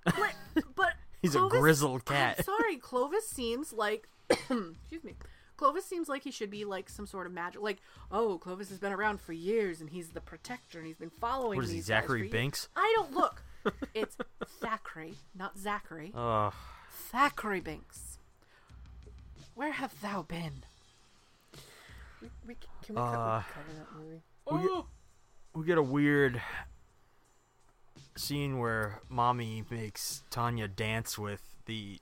[0.05, 0.35] But,
[0.77, 2.37] but He's a grizzled cat.
[2.39, 5.15] I'm sorry, Clovis seems like excuse me.
[5.57, 7.63] Clovis seems like he should be like some sort of magic.
[7.63, 7.79] Like,
[8.11, 11.57] oh, Clovis has been around for years, and he's the protector, and he's been following.
[11.57, 12.33] What is he, these guys Zachary for years.
[12.33, 12.69] Binks?
[12.77, 13.43] I don't look.
[13.95, 14.17] It's
[14.61, 16.13] Thackery, not Zachary.
[16.15, 16.53] Ugh.
[17.13, 18.19] Thackery Binks.
[19.55, 20.65] Where have thou been?
[22.21, 24.23] We, we, can we, Uh, cover that movie?
[24.51, 24.85] we get,
[25.55, 26.43] we get a weird
[28.17, 31.99] scene where mommy makes Tanya dance with the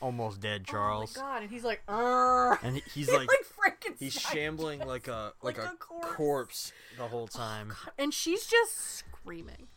[0.00, 1.16] almost dead Charles.
[1.16, 1.42] Oh my god!
[1.42, 3.28] And he's like, "Arr." And he's He's like,
[3.58, 3.96] Frankenstein.
[3.98, 6.14] he's shambling like a like, Like a, a corpse.
[6.16, 6.72] corpse.
[6.98, 7.72] the whole time.
[7.98, 9.68] and she's just screaming.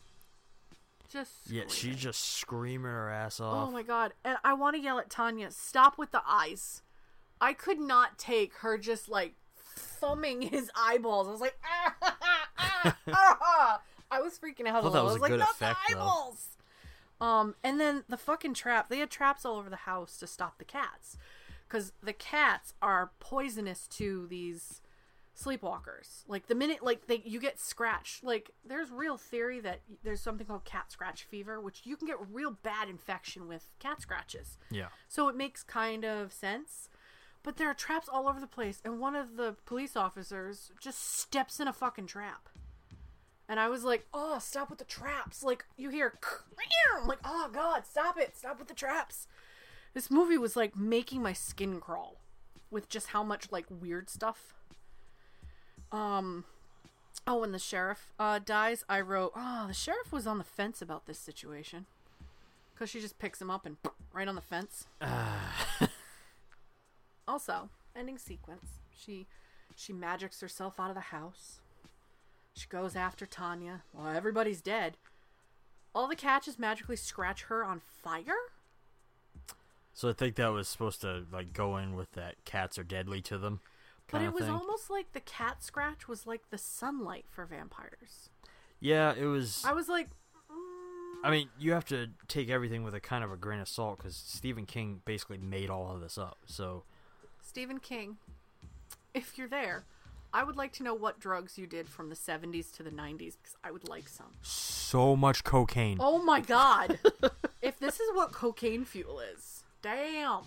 [1.11, 3.67] Just yeah, she's just screaming her ass off.
[3.69, 4.13] Oh my god.
[4.23, 6.83] And I want to yell at Tanya, stop with the eyes.
[7.41, 9.33] I could not take her just like
[9.75, 11.27] thumbing his eyeballs.
[11.27, 11.57] I was like,
[12.01, 13.81] ah, ah, ah.
[14.11, 14.75] I was freaking out.
[14.77, 15.05] I thought a that little.
[15.05, 16.01] was I a like, good not effect, the though.
[17.21, 18.89] Um, and then the fucking trap.
[18.89, 21.17] They had traps all over the house to stop the cats,
[21.67, 24.81] because the cats are poisonous to these
[25.37, 26.23] sleepwalkers.
[26.27, 30.45] Like the minute like they you get scratched, like there's real theory that there's something
[30.47, 34.57] called cat scratch fever, which you can get real bad infection with cat scratches.
[34.69, 34.87] Yeah.
[35.07, 36.89] So it makes kind of sense.
[37.41, 41.19] But there are traps all over the place, and one of the police officers just
[41.19, 42.49] steps in a fucking trap.
[43.49, 46.13] And I was like, "Oh, stop with the traps!" Like you hear,
[47.01, 48.37] I'm like, "Oh God, stop it!
[48.37, 49.27] Stop with the traps!"
[49.95, 52.17] This movie was like making my skin crawl
[52.69, 54.53] with just how much like weird stuff.
[55.91, 56.45] Um,
[57.25, 60.79] oh, when the sheriff uh dies, I wrote, "Oh, the sheriff was on the fence
[60.79, 61.87] about this situation,"
[62.73, 63.77] because she just picks him up and
[64.13, 64.85] right on the fence.
[67.27, 68.79] Also, ending sequence.
[68.91, 69.27] She
[69.75, 71.59] she magics herself out of the house.
[72.59, 73.83] She goes after Tanya.
[73.93, 74.97] Well, everybody's dead.
[75.95, 78.35] All the catches magically scratch her on fire.
[79.93, 83.21] So I think that was supposed to like go in with that cats are deadly
[83.23, 83.61] to them.
[84.11, 84.53] But it was thing.
[84.53, 88.29] almost like the cat scratch was like the sunlight for vampires.
[88.81, 89.63] Yeah, it was.
[89.65, 90.09] I was like,
[91.23, 91.31] I mm.
[91.31, 94.15] mean, you have to take everything with a kind of a grain of salt because
[94.15, 96.39] Stephen King basically made all of this up.
[96.45, 96.83] So
[97.41, 98.17] Stephen King,
[99.13, 99.85] if you're there,
[100.33, 103.35] I would like to know what drugs you did from the 70s to the 90s
[103.41, 104.27] because I would like some.
[104.41, 105.97] so much cocaine.
[105.99, 106.99] Oh my god.
[107.61, 110.43] if this is what cocaine fuel is, damn.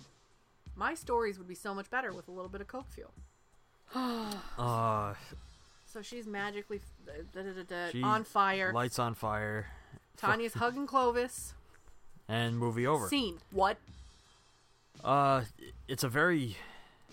[0.75, 3.13] My stories would be so much better with a little bit of coke fuel.
[4.57, 5.13] Uh,
[5.85, 8.71] So she's magically da, da, da, da, she- on fire.
[8.73, 9.67] Lights on fire.
[10.17, 11.53] Tanya's hugging Clovis.
[12.27, 13.07] And movie over.
[13.07, 13.37] Scene.
[13.51, 13.77] What?
[15.03, 15.43] Uh,
[15.87, 16.55] it's a very,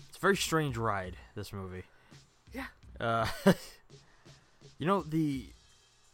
[0.07, 1.17] it's a very strange ride.
[1.35, 1.83] This movie.
[3.01, 3.25] Uh,
[4.77, 5.47] you know the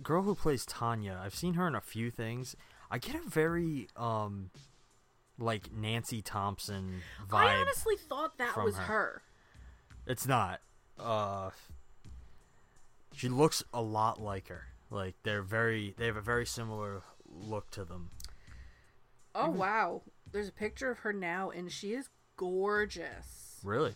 [0.01, 1.19] girl who plays Tanya.
[1.23, 2.55] I've seen her in a few things.
[2.89, 4.49] I get a very um,
[5.38, 7.35] like Nancy Thompson vibe.
[7.35, 8.83] I honestly thought that was her.
[8.83, 9.21] her.
[10.05, 10.61] It's not.
[10.97, 11.49] Uh,
[13.13, 14.67] she looks a lot like her.
[14.89, 18.11] Like they're very, they have a very similar look to them.
[19.35, 20.01] Oh wow.
[20.31, 23.59] There's a picture of her now and she is gorgeous.
[23.63, 23.95] Really?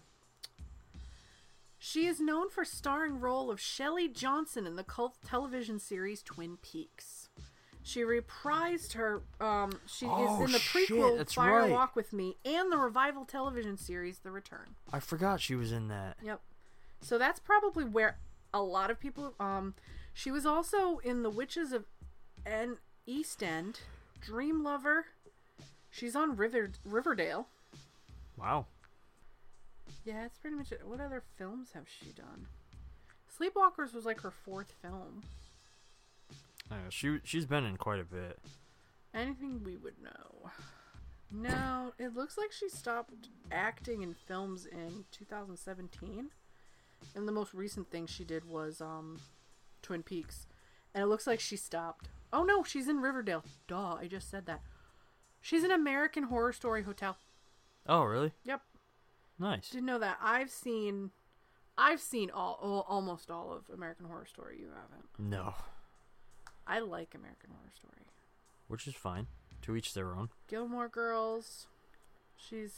[1.83, 6.57] She is known for starring role of Shelley Johnson in the cult television series Twin
[6.61, 7.29] Peaks.
[7.81, 11.71] She reprised her um she Oh, is in the prequel that's Fire right.
[11.71, 14.75] Walk with Me and the revival television series The Return.
[14.93, 16.17] I forgot she was in that.
[16.23, 16.39] Yep.
[17.01, 18.19] So that's probably where
[18.53, 19.73] a lot of people um
[20.13, 21.85] she was also in The Witches of
[22.45, 22.77] N
[23.07, 23.79] East End,
[24.21, 25.07] Dream Lover.
[25.89, 27.47] She's on River Riverdale.
[28.37, 28.67] Wow.
[30.03, 30.81] Yeah, that's pretty much it.
[30.85, 32.47] What other films have she done?
[33.39, 35.23] Sleepwalkers was like her fourth film.
[36.69, 38.39] Know, she she's been in quite a bit.
[39.13, 40.51] Anything we would know.
[41.31, 43.13] No, it looks like she stopped
[43.51, 46.29] acting in films in 2017.
[47.15, 49.19] And the most recent thing she did was um
[49.81, 50.47] Twin Peaks.
[50.93, 52.09] And it looks like she stopped.
[52.33, 53.43] Oh no, she's in Riverdale.
[53.67, 54.61] Duh, I just said that.
[55.41, 57.17] She's in American Horror Story Hotel.
[57.87, 58.31] Oh, really?
[58.43, 58.61] Yep.
[59.41, 59.69] Nice.
[59.71, 60.17] Didn't know that.
[60.21, 61.09] I've seen
[61.77, 64.57] I've seen all, all almost all of American Horror Story.
[64.59, 65.09] You haven't.
[65.17, 65.55] No,
[66.67, 68.05] I like American Horror Story.
[68.67, 69.27] which is fine.
[69.63, 70.29] To each their own.
[70.47, 71.67] Gilmore Girls.
[72.37, 72.71] She's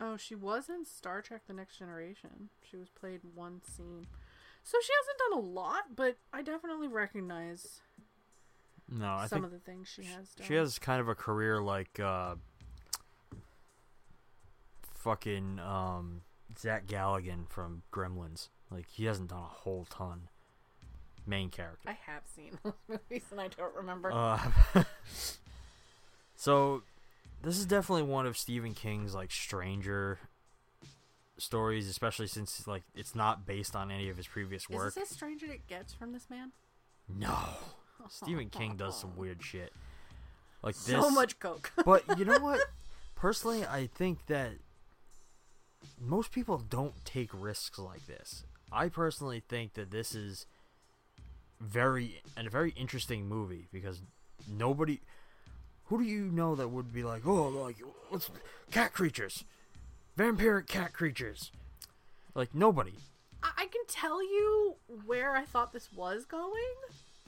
[0.00, 2.50] Oh, she was in Star Trek The Next Generation.
[2.70, 4.06] She was played one scene.
[4.62, 7.80] So she hasn't done a lot, but I definitely recognize
[8.90, 10.46] No, I some of the things she has done.
[10.46, 12.34] she has kind of a career like uh,
[15.06, 16.22] fucking um,
[16.58, 18.48] Zach Galligan from Gremlins.
[18.72, 20.22] Like he hasn't done a whole ton.
[21.24, 21.88] Main character.
[21.88, 24.10] I have seen those movies and I don't remember.
[24.12, 24.38] Uh,
[26.34, 26.82] so
[27.42, 30.18] this is definitely one of Stephen King's like stranger
[31.38, 34.88] stories, especially since like it's not based on any of his previous work.
[34.88, 36.50] Is this as strange as it gets from this man?
[37.08, 37.36] No.
[38.08, 39.72] Stephen King does some weird shit.
[40.62, 40.86] Like this.
[40.86, 41.72] So much coke.
[41.84, 42.60] but you know what?
[43.14, 44.50] Personally, I think that
[46.00, 48.44] most people don't take risks like this.
[48.72, 50.46] I personally think that this is
[51.60, 54.02] very and a very interesting movie because
[54.50, 55.00] nobody
[55.84, 57.76] who do you know that would be like, "Oh, like
[58.08, 58.30] what's
[58.70, 59.44] cat creatures?
[60.18, 61.52] Vampiric cat creatures."
[62.34, 62.94] Like nobody.
[63.42, 64.76] I, I can tell you
[65.06, 66.52] where I thought this was going.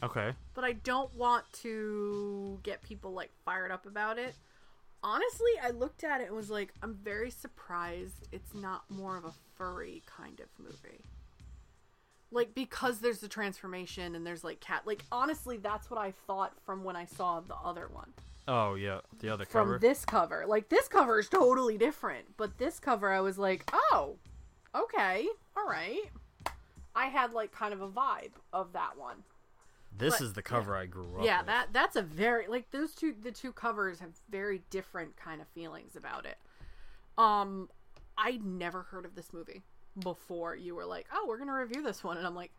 [0.00, 0.32] Okay.
[0.54, 4.34] but I don't want to get people like fired up about it.
[5.02, 9.24] Honestly, I looked at it and was like, I'm very surprised it's not more of
[9.24, 11.04] a furry kind of movie.
[12.30, 16.52] Like because there's the transformation and there's like cat like honestly that's what I thought
[16.66, 18.12] from when I saw the other one.
[18.46, 19.78] Oh, yeah, the other From cover.
[19.78, 20.44] this cover.
[20.46, 24.16] Like this cover is totally different, but this cover I was like, "Oh.
[24.74, 25.26] Okay.
[25.56, 26.10] All right."
[26.94, 29.22] I had like kind of a vibe of that one.
[29.98, 31.46] This But- is the cover I grew up yeah, with.
[31.48, 35.48] that that's a very like those two the two covers have very different kind of
[35.48, 36.38] feelings about it.
[37.16, 37.68] Um
[38.16, 39.62] I'd never heard of this movie
[39.98, 42.50] before you were like, "Oh, we're going to review this one." And I'm like,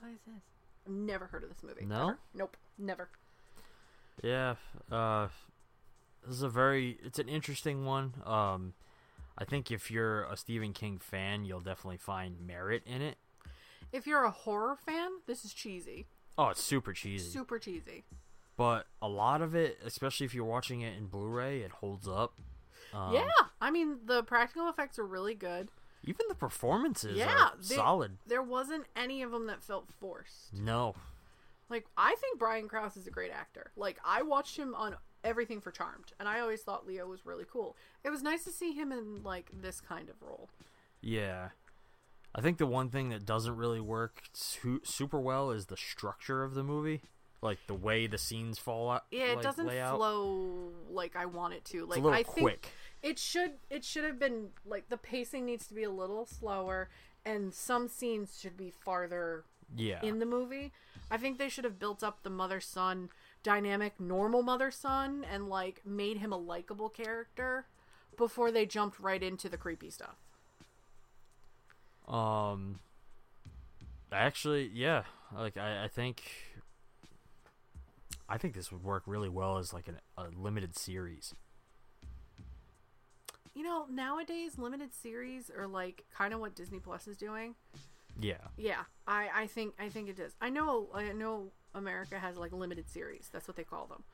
[0.00, 0.42] "What is this?"
[0.86, 1.84] I've never heard of this movie.
[1.84, 2.02] No?
[2.10, 2.18] ever.
[2.34, 3.08] Nope, never.
[4.22, 4.56] Yeah,
[4.90, 5.28] uh,
[6.26, 8.14] this is a very it's an interesting one.
[8.24, 8.74] Um,
[9.38, 13.18] I think if you're a Stephen King fan, you'll definitely find merit in it.
[13.92, 16.06] If you're a horror fan, this is cheesy.
[16.38, 18.04] Oh, it's super cheesy, Super cheesy.
[18.56, 22.32] but a lot of it, especially if you're watching it in Blu-ray, it holds up.
[22.94, 23.28] Um, yeah,
[23.60, 25.68] I mean the practical effects are really good.
[26.04, 28.18] even the performances yeah, are they- solid.
[28.26, 30.52] There wasn't any of them that felt forced.
[30.52, 30.94] No,
[31.70, 33.70] Like I think Brian Krause is a great actor.
[33.76, 37.44] Like I watched him on everything for Charmed, and I always thought Leo was really
[37.50, 37.76] cool.
[38.04, 40.48] It was nice to see him in like this kind of role.
[41.00, 41.50] yeah.
[42.34, 46.42] I think the one thing that doesn't really work su- super well is the structure
[46.42, 47.02] of the movie,
[47.42, 49.04] like the way the scenes fall out.
[49.10, 51.84] Yeah, it like, doesn't flow like I want it to.
[51.84, 52.72] Like a little I think
[53.02, 56.88] it should it should have been like the pacing needs to be a little slower
[57.24, 59.44] and some scenes should be farther
[59.76, 60.00] Yeah.
[60.02, 60.72] in the movie.
[61.10, 63.10] I think they should have built up the mother son
[63.42, 67.66] dynamic, normal mother son, and like made him a likable character
[68.16, 70.16] before they jumped right into the creepy stuff.
[72.08, 72.80] Um,
[74.10, 75.04] actually, yeah.
[75.34, 76.22] Like I, I think,
[78.28, 81.34] I think this would work really well as like an, a limited series.
[83.54, 87.54] You know, nowadays limited series are like kind of what Disney Plus is doing.
[88.20, 88.48] Yeah.
[88.56, 90.32] Yeah, I, I think I think it does.
[90.40, 93.28] I know I know America has like limited series.
[93.32, 94.04] That's what they call them.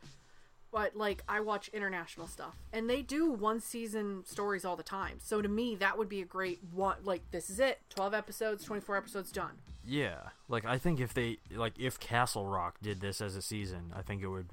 [0.70, 5.16] But like I watch international stuff, and they do one season stories all the time.
[5.18, 6.96] So to me, that would be a great one.
[7.04, 9.52] Like this is it, twelve episodes, twenty four episodes, done.
[9.86, 10.18] Yeah.
[10.48, 14.02] Like I think if they like if Castle Rock did this as a season, I
[14.02, 14.48] think it would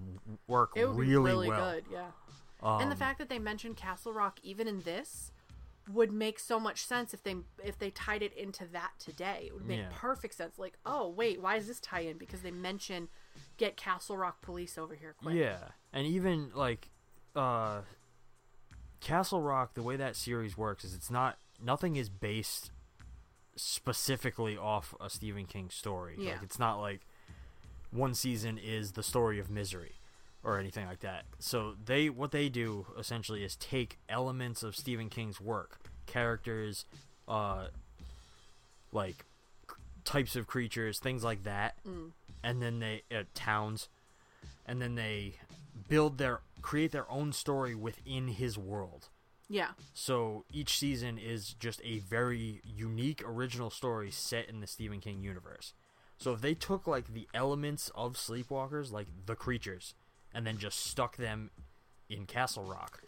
[0.47, 1.74] work It would really, be really well.
[1.74, 2.05] good, yeah.
[2.63, 5.32] and the Um, fact that they mentioned Castle Rock even in this
[5.91, 9.43] would make so much sense if they if they tied it into that today.
[9.47, 9.89] It would make Yeah.
[9.93, 10.57] perfect sense.
[10.57, 12.18] Like, oh wait, why is this tie in?
[12.18, 13.09] Because they mention
[13.57, 15.36] get Castle Rock police over here quick.
[15.36, 15.57] Yeah,
[15.96, 16.89] and even like
[17.36, 17.82] uh
[19.02, 22.70] Castle Rock, the way that series works is it's not nothing is based
[23.56, 26.16] specifically off a Stephen King story.
[26.20, 26.34] Yeah.
[26.34, 27.02] Like it's not like
[27.91, 29.93] one season is the story of misery
[30.43, 31.24] or anything like that.
[31.39, 36.86] So they what they do essentially is take elements of Stephen King's work, characters,
[37.28, 37.68] uh
[38.91, 39.26] like
[39.70, 42.12] c- types of creatures, things like that, Mm.
[42.43, 43.88] and then they uh, towns,
[44.66, 45.36] and then they
[45.88, 49.09] build their create their own story within his world.
[49.47, 49.69] Yeah.
[49.93, 55.21] So each season is just a very unique original story set in the Stephen King
[55.21, 55.73] universe.
[56.17, 59.93] So if they took like the elements of Sleepwalkers, like the creatures,
[60.34, 61.51] and then just stuck them
[62.09, 63.03] in Castle Rock,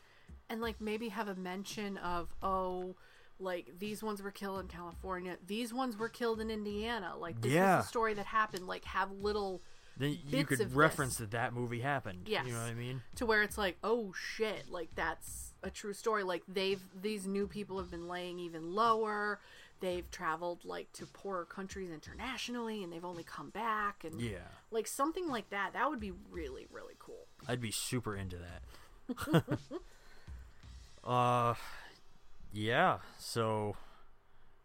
[0.50, 2.96] and like maybe have a mention of oh
[3.40, 7.52] like these ones were killed in california these ones were killed in indiana like this
[7.52, 7.80] Yeah.
[7.80, 9.62] is a story that happened like have little
[10.00, 11.30] then you could reference this.
[11.30, 12.24] that that movie happened.
[12.28, 13.02] yes You know what I mean?
[13.16, 17.48] to where it's like oh shit like that's a true story like they've these new
[17.48, 19.40] people have been laying even lower
[19.80, 24.38] they've traveled like to poorer countries internationally and they've only come back and Yeah.
[24.72, 29.44] like something like that that would be really really cool I'd be super into that.
[31.04, 31.54] uh,
[32.52, 32.98] yeah.
[33.20, 33.76] So,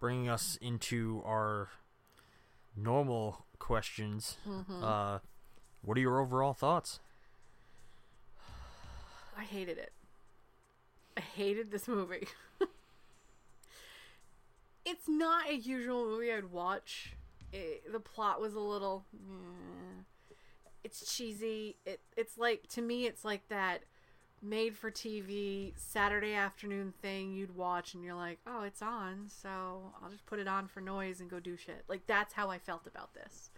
[0.00, 1.68] bringing us into our
[2.76, 4.36] normal questions.
[4.46, 4.82] Mhm.
[4.82, 5.20] Uh,
[5.82, 7.00] what are your overall thoughts?
[9.38, 9.92] I hated it.
[11.16, 12.26] I hated this movie.
[14.84, 17.14] it's not a usual movie I'd watch.
[17.52, 19.04] It, the plot was a little.
[20.84, 21.76] It's cheesy.
[21.86, 23.82] It it's like to me it's like that
[24.42, 29.92] made for TV Saturday afternoon thing you'd watch and you're like, "Oh, it's on, so
[30.02, 32.58] I'll just put it on for noise and go do shit." Like that's how I
[32.58, 33.50] felt about this.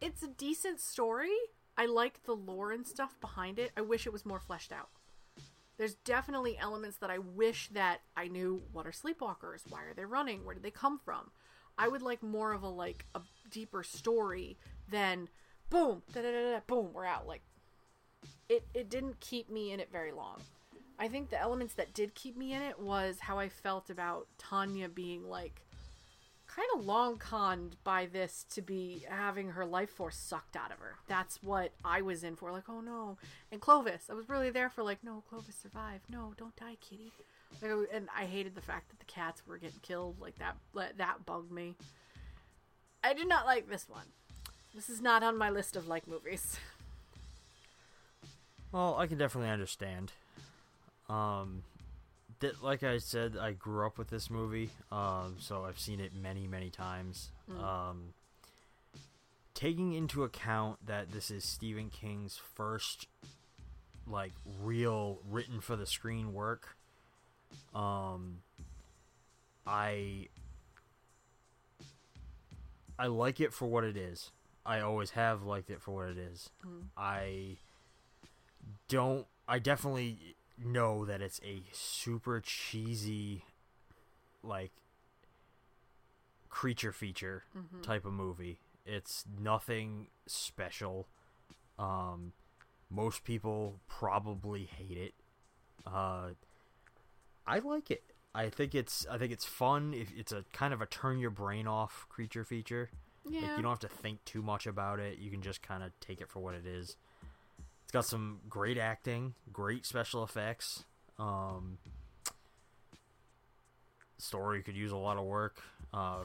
[0.00, 1.36] It's a decent story.
[1.76, 3.72] I like the lore and stuff behind it.
[3.76, 4.88] I wish it was more fleshed out.
[5.76, 9.62] There's definitely elements that I wish that I knew what are sleepwalkers?
[9.68, 10.44] Why are they running?
[10.44, 11.30] Where did they come from?
[11.78, 13.20] I would like more of a like a
[13.50, 14.58] deeper story
[14.90, 15.28] than
[15.70, 17.28] boom, da da da da, boom, we're out.
[17.28, 17.42] Like
[18.48, 20.40] it it didn't keep me in it very long.
[20.98, 24.26] I think the elements that did keep me in it was how I felt about
[24.36, 25.62] Tanya being like
[26.58, 30.78] kind of long conned by this to be having her life force sucked out of
[30.78, 30.96] her.
[31.06, 32.50] That's what I was in for.
[32.50, 33.16] Like, oh no.
[33.52, 36.04] And Clovis, I was really there for like, no, Clovis survived.
[36.10, 37.12] No, don't die, kitty.
[37.62, 40.16] Like, and I hated the fact that the cats were getting killed.
[40.20, 40.56] Like that,
[40.96, 41.76] that bugged me.
[43.04, 44.06] I did not like this one.
[44.74, 46.58] This is not on my list of like movies.
[48.72, 50.12] Well, I can definitely understand.
[51.08, 51.62] Um,
[52.40, 56.12] that like I said, I grew up with this movie, um, so I've seen it
[56.14, 57.30] many, many times.
[57.50, 57.62] Mm.
[57.62, 58.14] Um,
[59.54, 63.08] taking into account that this is Stephen King's first,
[64.06, 64.32] like,
[64.62, 66.76] real written for the screen work,
[67.74, 68.38] um,
[69.66, 70.28] I
[72.98, 74.30] I like it for what it is.
[74.66, 76.50] I always have liked it for what it is.
[76.66, 76.84] Mm.
[76.96, 77.56] I
[78.88, 79.26] don't.
[79.46, 83.44] I definitely know that it's a super cheesy,
[84.42, 84.72] like,
[86.48, 87.82] creature feature Mhm.
[87.82, 88.58] type of movie.
[88.84, 91.08] It's nothing special.
[91.78, 92.32] Um,
[92.90, 95.14] most people probably hate it.
[95.86, 96.34] Uh,
[97.46, 98.14] I like it.
[98.34, 99.94] I think it's I think it's fun.
[99.94, 102.90] If it's a kind of a turn your brain off creature feature.
[103.24, 103.56] Like, Yeah.
[103.56, 105.18] you don't have to think too much about it.
[105.18, 106.96] You can just kind of take it for what it is.
[107.88, 110.84] It's got some great acting, great special effects.
[111.18, 111.78] Um,
[114.18, 115.62] story could use a lot of work.
[115.90, 116.24] Uh,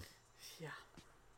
[0.59, 0.67] Yeah.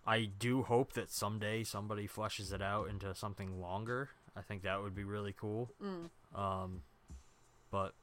[0.07, 4.09] I do hope that someday somebody fleshes it out into something longer.
[4.35, 5.69] I think that would be really cool.
[5.79, 6.09] Mm.
[6.33, 6.81] Um,
[7.69, 7.93] but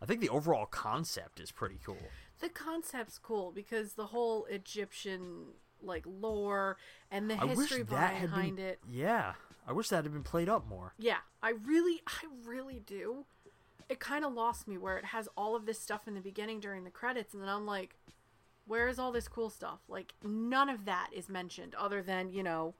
[0.00, 2.08] I think the overall concept is pretty cool.
[2.38, 5.48] The concept's cool because the whole Egyptian
[5.82, 6.78] like lore
[7.10, 8.78] and the I history behind been, it.
[8.90, 9.34] Yeah,
[9.68, 10.94] I wish that had been played up more.
[10.98, 13.26] Yeah, I really, I really do.
[13.90, 16.58] It kind of lost me where it has all of this stuff in the beginning
[16.58, 17.94] during the credits, and then I'm like,
[18.66, 19.80] where is all this cool stuff?
[19.86, 22.74] Like, none of that is mentioned other than, you know,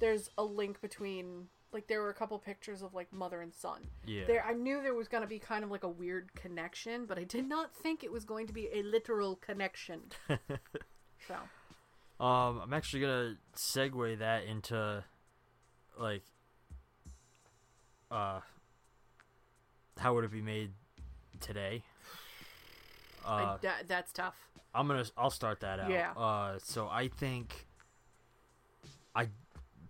[0.00, 3.88] there's a link between, like, there were a couple pictures of, like, mother and son.
[4.06, 4.24] Yeah.
[4.26, 7.18] There, I knew there was going to be kind of like a weird connection, but
[7.18, 10.02] I did not think it was going to be a literal connection.
[11.28, 11.36] so,
[12.24, 15.04] Um, I'm actually gonna segue that into
[15.98, 16.22] like
[18.10, 18.40] uh
[19.98, 20.70] how would it be made
[21.40, 21.82] today?
[23.26, 24.36] I- Uh, that, that's tough.
[24.74, 25.90] I'm gonna I'll start that out.
[25.90, 26.12] Yeah.
[26.12, 27.66] Uh, so I think
[29.14, 29.28] I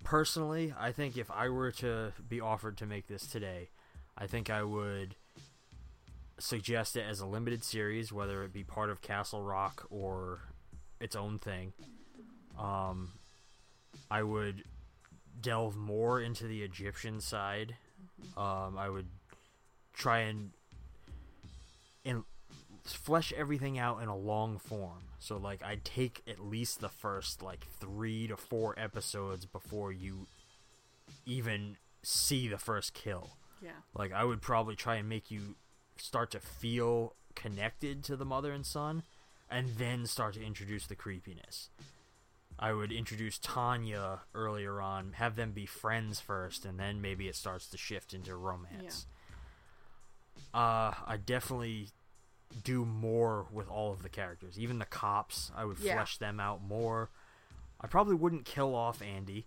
[0.05, 3.69] personally I think if I were to be offered to make this today,
[4.17, 5.17] I think I would
[6.39, 10.43] suggest it as a limited series, whether it be part of Castle Rock or
[11.01, 11.73] its own thing.
[12.59, 13.13] Um,
[14.11, 14.65] I would
[15.41, 17.77] delve more into the Egyptian side.
[18.37, 19.09] Um, I would
[19.93, 20.51] try and
[22.05, 22.25] and
[22.85, 25.03] flesh everything out in a long form.
[25.19, 30.27] So like I'd take at least the first like 3 to 4 episodes before you
[31.25, 33.31] even see the first kill.
[33.61, 33.71] Yeah.
[33.95, 35.57] Like I would probably try and make you
[35.97, 39.03] start to feel connected to the mother and son
[39.51, 41.71] and then start to introduce the creepiness.
[42.59, 47.37] I would introduce Tanya earlier on, have them be friends first, and then maybe it
[47.37, 49.07] starts to shift into romance.
[50.55, 51.89] Uh, I definitely
[52.65, 55.51] do more with all of the characters, even the cops.
[55.55, 55.95] I would Yeah.
[55.95, 57.11] flesh them out more.
[57.81, 59.47] I probably wouldn't kill off Andy.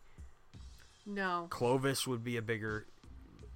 [1.05, 1.47] No.
[1.49, 2.85] Clovis would be a bigger,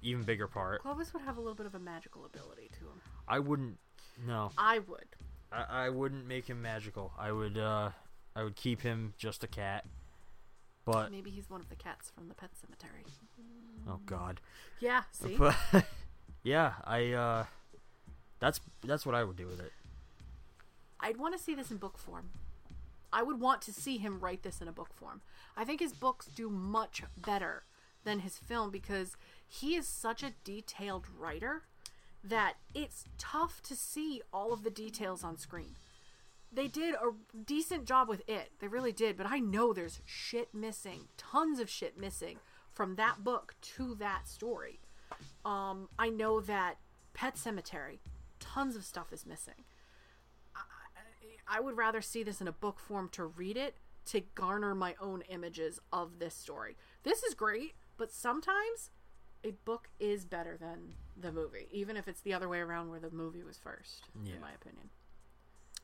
[0.02, 0.82] even bigger part.
[0.82, 3.00] Clovis would have a little bit of a magical ability to him.
[3.28, 3.78] I wouldn't.
[4.26, 5.06] No, I would.
[5.52, 7.12] I, I wouldn't make him magical.
[7.16, 7.56] I would.
[7.56, 7.90] uh
[8.36, 9.84] I would keep him just a cat.
[10.84, 13.04] But Maybe he's one of the cats from the pet cemetery.
[13.88, 14.40] oh god.
[14.80, 15.36] Yeah, see?
[15.36, 15.56] But
[16.42, 17.12] yeah, I.
[17.12, 17.44] uh
[18.40, 19.72] That's that's what I would do with it.
[21.00, 22.30] I'd want to see this in book form.
[23.12, 25.20] I would want to see him write this in a book form.
[25.56, 27.62] I think his books do much better
[28.04, 29.16] than his film because
[29.46, 31.62] he is such a detailed writer
[32.22, 35.76] that it's tough to see all of the details on screen.
[36.54, 37.10] They did a
[37.44, 38.52] decent job with it.
[38.60, 42.38] They really did, but I know there's shit missing, tons of shit missing
[42.72, 44.80] from that book to that story.
[45.44, 46.76] Um, I know that
[47.12, 47.98] Pet Sematary,
[48.40, 49.64] tons of stuff is missing.
[51.46, 53.76] I would rather see this in a book form to read it
[54.06, 56.76] to garner my own images of this story.
[57.02, 58.90] This is great, but sometimes
[59.44, 62.98] a book is better than the movie, even if it's the other way around where
[63.00, 64.34] the movie was first, Yeah.
[64.36, 64.88] in my opinion.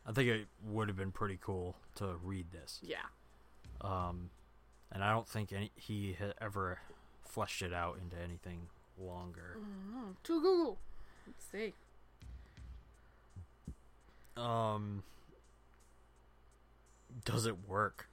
[0.06, 2.80] I think it would have been pretty cool to read this.
[2.82, 2.96] Yeah.
[3.80, 4.30] Um,
[4.90, 6.78] and I don't think any, he had ever
[7.24, 8.68] fleshed it out into anything
[8.98, 9.56] longer.
[9.58, 10.78] Mm, to Google.
[11.26, 11.74] Let's see.
[14.36, 15.02] Um,
[17.24, 18.08] does it work?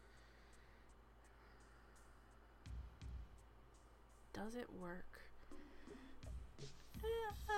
[4.34, 5.22] Does it work?
[7.49, 7.53] Uh,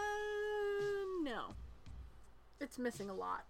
[1.24, 1.56] no.
[2.62, 3.46] It's missing a lot.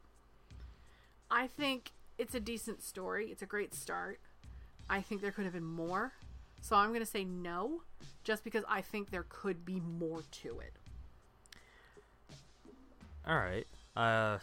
[1.32, 3.28] I think it's a decent story.
[3.28, 4.20] It's a great start.
[4.90, 6.14] I think there could have been more.
[6.62, 7.84] So I'm going to say no,
[8.24, 10.74] just because I think there could be more to it.
[13.26, 13.68] All right.
[13.96, 14.40] Uh,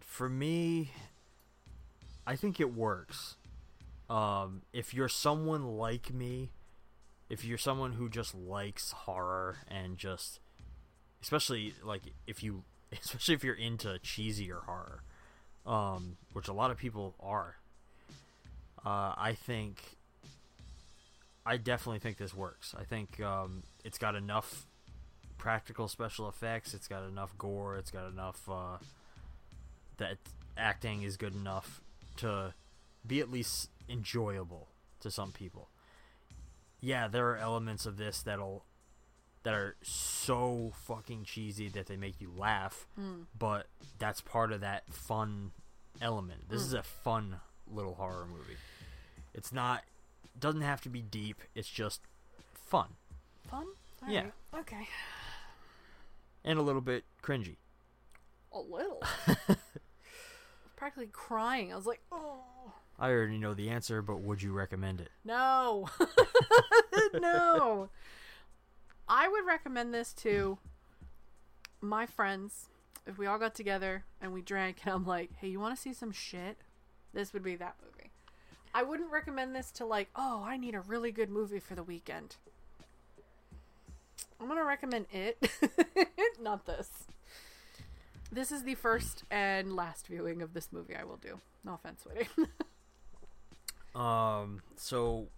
[0.00, 0.92] for me,
[2.26, 3.36] I think it works.
[4.08, 6.50] Um, if you're someone like me,
[7.28, 10.38] if you're someone who just likes horror and just,
[11.20, 12.62] especially like if you,
[12.92, 15.02] especially if you're into cheesier horror,
[15.66, 17.56] um, which a lot of people are,
[18.84, 19.82] uh, I think,
[21.44, 22.74] I definitely think this works.
[22.78, 24.66] I think um, it's got enough
[25.38, 26.74] practical special effects.
[26.74, 27.76] It's got enough gore.
[27.76, 28.78] It's got enough uh,
[29.98, 30.18] that
[30.56, 31.80] acting is good enough
[32.18, 32.54] to
[33.06, 34.68] be at least enjoyable
[35.00, 35.68] to some people.
[36.80, 38.64] Yeah, there are elements of this that'll
[39.46, 43.26] that are so fucking cheesy that they make you laugh, Mm.
[43.38, 45.52] but that's part of that fun
[46.00, 46.48] element.
[46.48, 46.66] This Mm.
[46.66, 48.56] is a fun little horror movie.
[49.32, 49.84] It's not
[50.36, 51.40] doesn't have to be deep.
[51.54, 52.00] It's just
[52.52, 52.96] fun
[53.48, 53.66] Fun?
[54.08, 54.30] Yeah.
[54.52, 54.88] Alright, Okay.
[56.44, 57.56] and a little bit cringy.
[58.52, 59.00] A little.
[59.28, 59.56] I was
[60.76, 61.72] practically crying.
[61.72, 62.72] I was like, oh.
[62.98, 65.10] I already know the answer, but would you recommend it?
[65.24, 65.88] No.
[67.14, 67.90] no.
[69.08, 70.58] I would recommend this to
[71.80, 72.68] my friends
[73.06, 75.80] if we all got together and we drank and I'm like, "Hey, you want to
[75.80, 76.58] see some shit?"
[77.12, 78.10] This would be that movie.
[78.74, 81.82] I wouldn't recommend this to like, "Oh, I need a really good movie for the
[81.82, 82.36] weekend."
[84.38, 85.50] I'm going to recommend it,
[86.40, 86.90] not this.
[88.30, 91.40] This is the first and last viewing of this movie I will do.
[91.64, 92.28] No offense, sweetie.
[93.94, 95.28] Um, so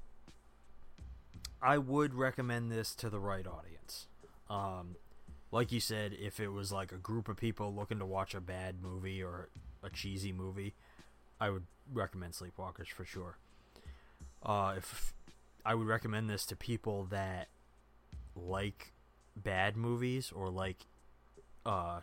[1.62, 4.06] I would recommend this to the right audience.
[4.48, 4.96] Um,
[5.50, 8.40] like you said, if it was like a group of people looking to watch a
[8.40, 9.48] bad movie or
[9.82, 10.74] a cheesy movie,
[11.40, 13.36] I would recommend Sleepwalkers for sure.
[14.42, 15.14] Uh, if
[15.64, 17.48] I would recommend this to people that
[18.36, 18.92] like
[19.36, 20.86] bad movies or like
[21.66, 22.00] uh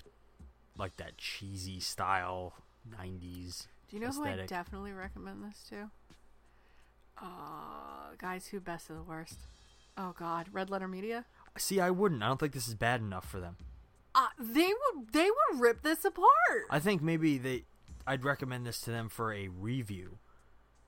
[0.77, 2.53] like that cheesy style
[2.89, 5.89] 90s Do you know who I definitely recommend this to?
[7.21, 9.39] Uh, guys who best of the worst.
[9.97, 11.25] Oh God, Red Letter Media.
[11.57, 12.21] See, I wouldn't.
[12.21, 13.57] I don't think this is bad enough for them.
[14.13, 16.65] Uh, they would they would rip this apart.
[16.69, 17.63] I think maybe they.
[18.07, 20.19] I'd recommend this to them for a review.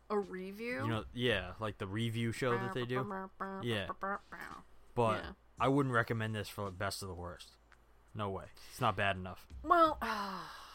[0.10, 0.82] A review.
[0.84, 3.06] You know, yeah, like the review show that they do.
[3.64, 3.88] Yeah,
[4.96, 5.32] but Yeah.
[5.60, 7.52] I wouldn't recommend this for best of the worst.
[8.14, 8.46] No way.
[8.72, 9.46] It's not bad enough.
[9.64, 9.98] Well,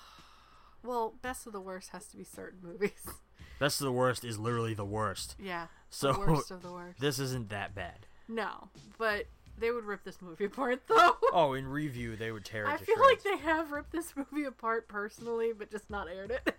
[0.84, 2.90] well, best of the worst has to be certain movies.
[3.58, 5.36] Best of the worst is literally the worst.
[5.38, 6.98] Yeah, the So worst of the worst.
[7.00, 8.06] This isn't that bad.
[8.26, 8.68] No,
[8.98, 9.26] but
[9.56, 11.16] they would rip this movie apart though.
[11.32, 13.24] Oh, in review they would tear it I to feel shreds.
[13.24, 16.56] like they have ripped this movie apart personally, but just not aired it.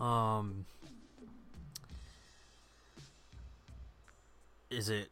[0.00, 0.64] Um,
[4.70, 5.10] is it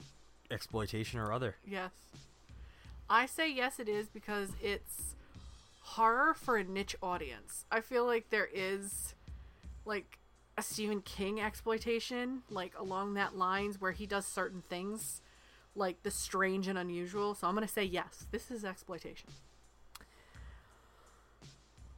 [0.51, 1.57] exploitation or other?
[1.67, 1.93] yes.
[3.09, 5.15] I say yes it is because it's
[5.87, 7.65] horror for a niche audience.
[7.71, 9.15] I feel like there is
[9.85, 10.19] like
[10.59, 15.23] a Stephen King exploitation like along that lines where he does certain things
[15.77, 17.35] like the strange and unusual.
[17.35, 18.27] So I'm going to say yes.
[18.33, 19.29] This is exploitation.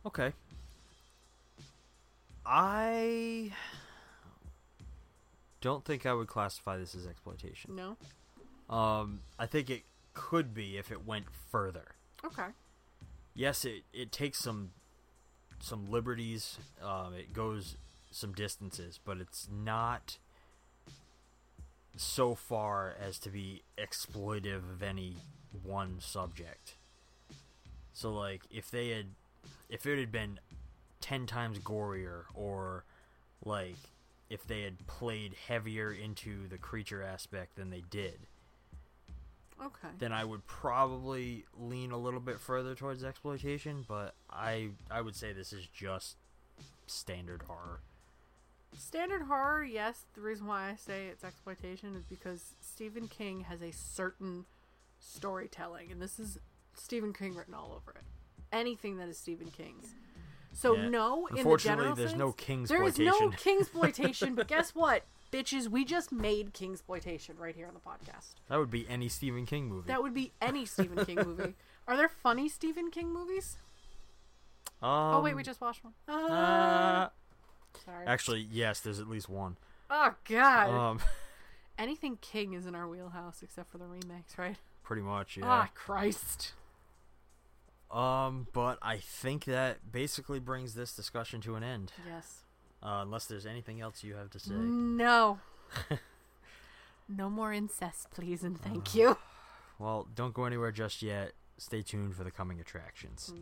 [0.05, 0.32] Okay.
[2.44, 3.52] I
[5.60, 7.74] don't think I would classify this as exploitation.
[7.74, 7.97] No.
[8.74, 11.94] Um, I think it could be if it went further.
[12.24, 12.48] Okay.
[13.39, 14.70] Yes, it, it takes some
[15.60, 16.59] some liberties.
[16.82, 17.77] Um, it goes
[18.10, 20.19] some distances, but it's not
[21.97, 25.19] so far as to be exploitive of any
[25.62, 26.74] one subject.
[27.93, 29.06] So, like, if they had,
[29.69, 30.40] if it had been
[31.01, 32.82] ten times gorier, or
[33.44, 33.77] like
[34.28, 38.19] if they had played heavier into the creature aspect than they did,
[39.64, 39.89] Okay.
[39.98, 43.85] then I would probably lean a little bit further towards exploitation.
[43.86, 46.16] But I I would say this is just
[46.86, 47.80] standard horror.
[48.76, 50.05] Standard horror, yes.
[50.14, 54.44] The reason why I say it's exploitation is because Stephen King has a certain
[55.01, 56.39] storytelling, and this is
[56.74, 58.05] Stephen King written all over it.
[58.52, 59.94] Anything that is Stephen King's.
[60.52, 60.89] So Yeah.
[60.89, 64.35] no, in the Unfortunately, general there's sense, no King's There is no King's exploitation.
[64.35, 65.68] But guess what, bitches?
[65.68, 68.34] We just made Kingsploitation right here on the podcast.
[68.48, 69.88] That would be any Stephen King movie.
[69.88, 71.55] That would be any Stephen King movie.
[71.88, 73.56] Are there funny Stephen King movies?
[74.82, 75.94] um, oh wait, we just watched one.
[76.09, 77.10] uh, Ah.
[77.84, 78.06] Sorry.
[78.06, 79.56] actually, yes, there's at least one.
[79.90, 80.70] Oh God.
[80.70, 81.00] Um,
[81.78, 84.56] Anything King is in our wheelhouse except for the remakes, right?
[84.82, 85.44] pretty much, yeah.
[85.46, 86.52] Ah, Christ.
[87.90, 91.92] Um, but I think that basically brings this discussion to an end.
[92.06, 92.42] Yes.
[92.82, 94.55] Uh, unless there's anything else you have to say.
[94.55, 95.40] No.
[97.09, 99.16] no more incest, please, and thank you.
[99.78, 101.32] Well, don't go anywhere just yet.
[101.56, 103.32] Stay tuned for the coming attractions.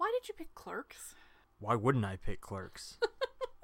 [0.00, 1.14] Why did you pick Clerks?
[1.58, 2.96] Why wouldn't I pick Clerks?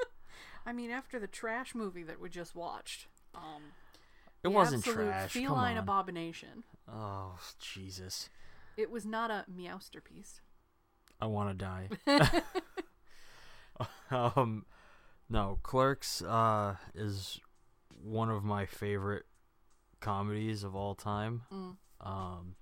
[0.66, 3.72] I mean, after the trash movie that we just watched, um,
[4.44, 6.64] It wasn't trash, Feline abomination.
[6.92, 8.28] oh, Jesus.
[8.76, 10.40] It was not a meowsterpiece.
[11.22, 12.42] I want to die.
[14.36, 14.66] um,
[15.30, 17.40] no, Clerks uh, is
[18.04, 19.24] one of my favorite
[20.00, 21.44] comedies of all time.
[21.50, 21.76] Mm.
[22.02, 22.56] Um,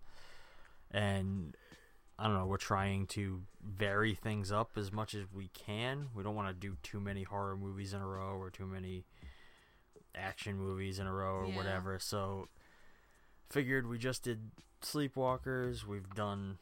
[0.93, 1.57] and
[2.19, 6.09] I don't know, we're trying to vary things up as much as we can.
[6.15, 9.05] We don't want to do too many horror movies in a row or too many
[10.15, 11.57] action movies in a row or Yeah.
[11.57, 11.99] whatever.
[11.99, 12.49] So
[13.51, 15.85] figured we just did Sleepwalkers.
[15.85, 16.59] We've done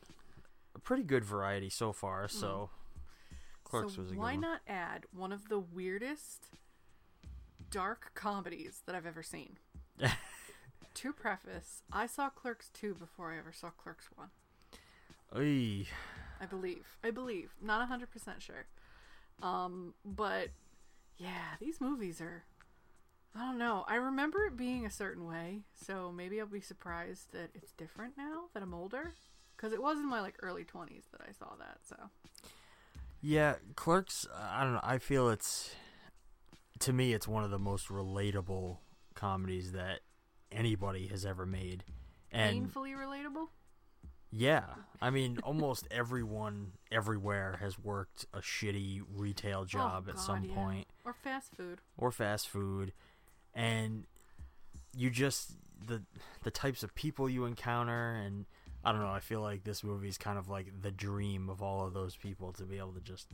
[0.75, 2.29] a pretty good variety so far.
[2.29, 2.71] So
[3.65, 3.97] Clerks Mm.
[3.97, 6.49] so was a good why not add one of the weirdest
[7.71, 9.59] dark comedies that I've ever seen?
[10.95, 14.31] to preface, I saw Clerks 2 before I ever saw Clerks 1.
[15.37, 15.87] Oy.
[16.41, 16.87] I believe.
[17.03, 17.55] I believe.
[17.63, 18.67] Not 100% sure.
[19.43, 20.49] Um, but
[21.17, 22.45] yeah, these movies are
[23.35, 23.85] I don't know.
[23.89, 28.17] I remember it being a certain way, so maybe I'll be surprised that it's different
[28.19, 29.13] now that I'm older
[29.57, 31.97] cuz it was in my like early 20s that I saw that, so
[33.21, 34.27] Yeah, Clerks.
[34.35, 34.81] I don't know.
[34.83, 35.75] I feel it's
[36.81, 38.79] to me, it's one of the most relatable
[39.15, 40.01] comedies that
[40.51, 41.85] anybody has ever made.
[42.33, 43.49] And painfully relatable.
[44.33, 44.65] Yeah,
[45.03, 50.45] I mean, almost everyone everywhere has worked a shitty retail oh, job Oh, at some
[50.45, 50.55] yeah.
[50.55, 51.81] point or fast food.
[51.99, 52.93] or fast food,
[53.55, 54.07] and
[54.97, 55.53] you just
[55.87, 56.03] the
[56.43, 58.47] the types of people you encounter and.
[58.85, 59.13] I don't know.
[59.13, 62.17] I feel like this movie is kind of like the dream of all of those
[62.17, 63.29] people to be able to just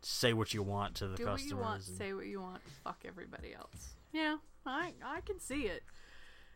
[0.00, 1.50] say what you want to the Do what customers.
[1.50, 3.94] you want, and- say what you want, fuck everybody else.
[4.14, 5.82] Yeah, I I can see it.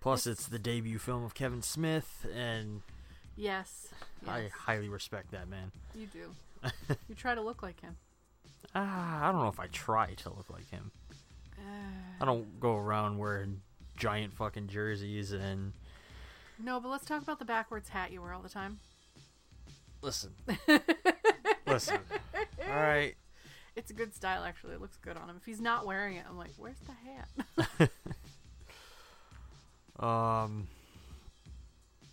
[0.00, 2.80] Plus, it's the debut film of Kevin Smith, and
[3.40, 3.88] Yes.
[4.28, 5.72] I highly respect that man.
[5.94, 6.30] you do.
[7.08, 7.96] you try to look like him.
[8.74, 10.90] Ah, I don't know if I try to look like him.
[12.20, 13.62] I don't go around wearing
[13.96, 15.72] giant fucking jerseys and
[16.58, 18.78] No, but let's talk about the backwards hat you wear all the time.
[20.02, 20.32] listen,
[21.66, 21.98] listen.
[22.68, 23.14] All right,
[23.74, 24.74] It's a good style, actually.
[24.74, 25.36] It looks good on him.
[25.38, 27.90] If he's not wearing it, I'm like, where's the hat?
[30.04, 30.66] um,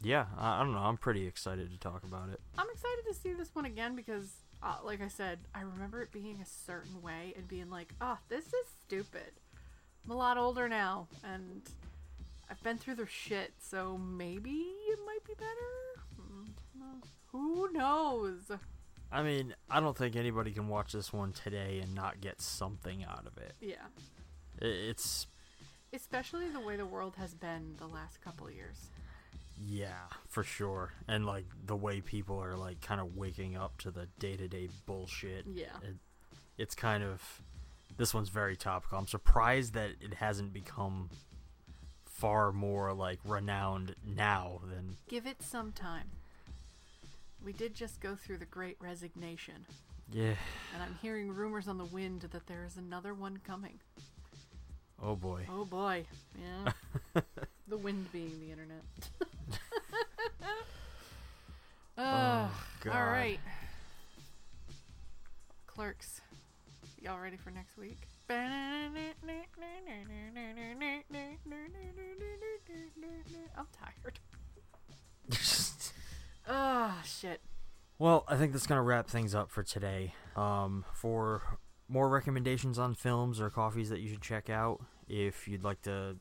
[0.01, 0.79] yeah, I, I don't know.
[0.79, 2.39] I'm pretty excited to talk about it.
[2.57, 6.11] I'm excited to see this one again because, uh, like I said, I remember it
[6.11, 9.31] being a certain way and being like, oh, this is stupid.
[10.05, 11.61] I'm a lot older now, and
[12.49, 14.51] I've been through their shit, so maybe
[14.87, 16.01] it might be better.
[16.21, 17.03] Mm.
[17.31, 18.51] Who knows?
[19.11, 23.03] I mean, I don't think anybody can watch this one today and not get something
[23.03, 23.53] out of it.
[23.61, 23.85] Yeah.
[24.61, 25.27] It's
[25.93, 28.89] Especially the way the world has been the last couple of years.
[29.59, 30.93] Yeah, for sure.
[31.07, 34.47] And like the way people are like kind of waking up to the day to
[34.47, 35.45] day bullshit.
[35.51, 35.65] Yeah.
[35.81, 35.95] It,
[36.57, 37.41] it's kind of.
[37.97, 38.99] This one's very topical.
[38.99, 41.09] I'm surprised that it hasn't become
[42.05, 44.97] far more like renowned now than.
[45.07, 46.11] Give it some time.
[47.43, 49.65] We did just go through the great resignation.
[50.11, 50.35] Yeah.
[50.73, 53.79] And I'm hearing rumors on the wind that there is another one coming.
[55.01, 55.45] Oh boy.
[55.49, 56.05] Oh boy.
[56.39, 57.21] Yeah.
[57.67, 58.83] the wind being the internet.
[61.97, 62.47] uh,
[62.81, 62.95] God.
[62.95, 63.39] All right.
[65.67, 66.21] Clerks.
[67.01, 68.07] Y'all ready for next week?
[73.57, 74.19] I'm tired.
[76.49, 77.41] Ah, shit.
[77.99, 80.13] Well, I think that's gonna wrap things up for today.
[80.37, 81.41] Um, for
[81.87, 86.17] more recommendations on films or coffees that you should check out, if you'd like to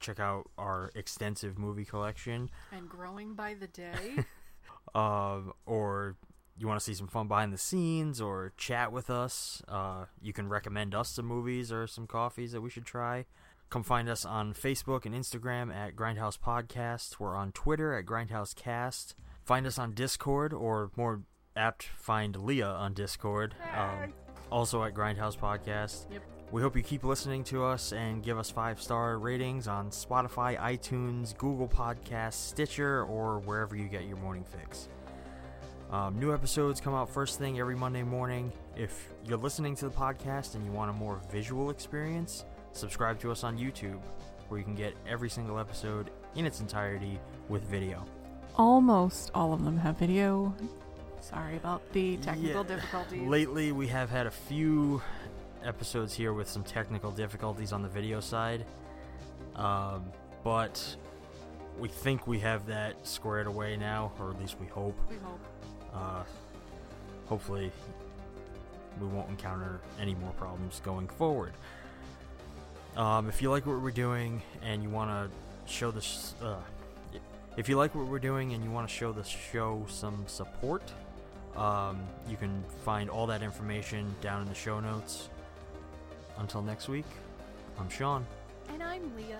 [0.00, 4.16] check out our extensive movie collection, And growing by the day.
[4.94, 6.16] um, or
[6.56, 10.32] you want to see some fun behind the scenes or chat with us, uh, you
[10.32, 13.24] can recommend us some movies or some coffees that we should try.
[13.70, 17.18] Come find us on Facebook and Instagram at Grindhouse Podcast.
[17.18, 19.16] We're on Twitter at Grindhouse Cast.
[19.42, 21.22] Find us on Discord, or more
[21.56, 23.54] apt, find Lea on Discord.
[23.76, 24.12] Um,
[24.54, 26.06] also at Grindhouse Podcast.
[26.12, 26.22] Yep.
[26.52, 30.56] We hope you keep listening to us and give us five star ratings on Spotify,
[30.56, 34.88] iTunes, Google Podcasts, Stitcher, or wherever you get your morning fix.
[35.90, 38.52] Um, new episodes come out first thing every Monday morning.
[38.76, 43.32] If you're listening to the podcast and you want a more visual experience, subscribe to
[43.32, 44.00] us on YouTube,
[44.48, 47.18] where you can get every single episode in its entirety
[47.48, 48.04] with video.
[48.54, 50.54] Almost all of them have video.
[51.24, 52.76] Sorry about the technical Yeah.
[52.76, 53.26] difficulties.
[53.26, 55.00] Lately, we have had a few
[55.62, 58.66] episodes here with some technical difficulties on the video side,
[59.56, 60.04] um,
[60.42, 60.96] but
[61.78, 64.96] we think we have that squared away now, or at least we hope.
[65.08, 65.40] We hope.
[65.94, 66.24] Uh,
[67.26, 67.72] hopefully,
[69.00, 71.54] we won't encounter any more problems going forward.
[72.98, 76.60] Um, if you like what we're doing and you want to show this, uh,
[77.56, 80.92] if you like what we're doing and you want to show the show some support,
[81.56, 85.28] um, you can find all that information down in the show notes.
[86.38, 87.06] Until next week,
[87.78, 88.26] I'm Shawn.
[88.72, 89.36] And I'm Lea.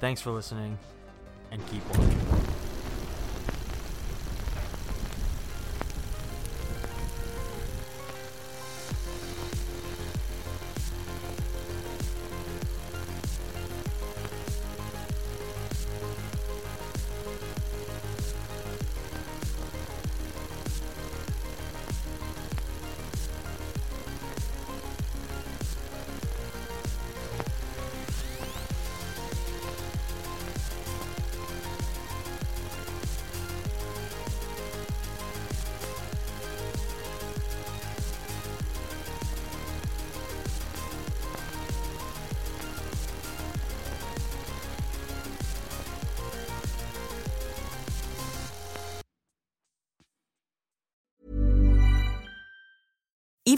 [0.00, 0.78] Thanks for listening,
[1.50, 2.71] and keep watching.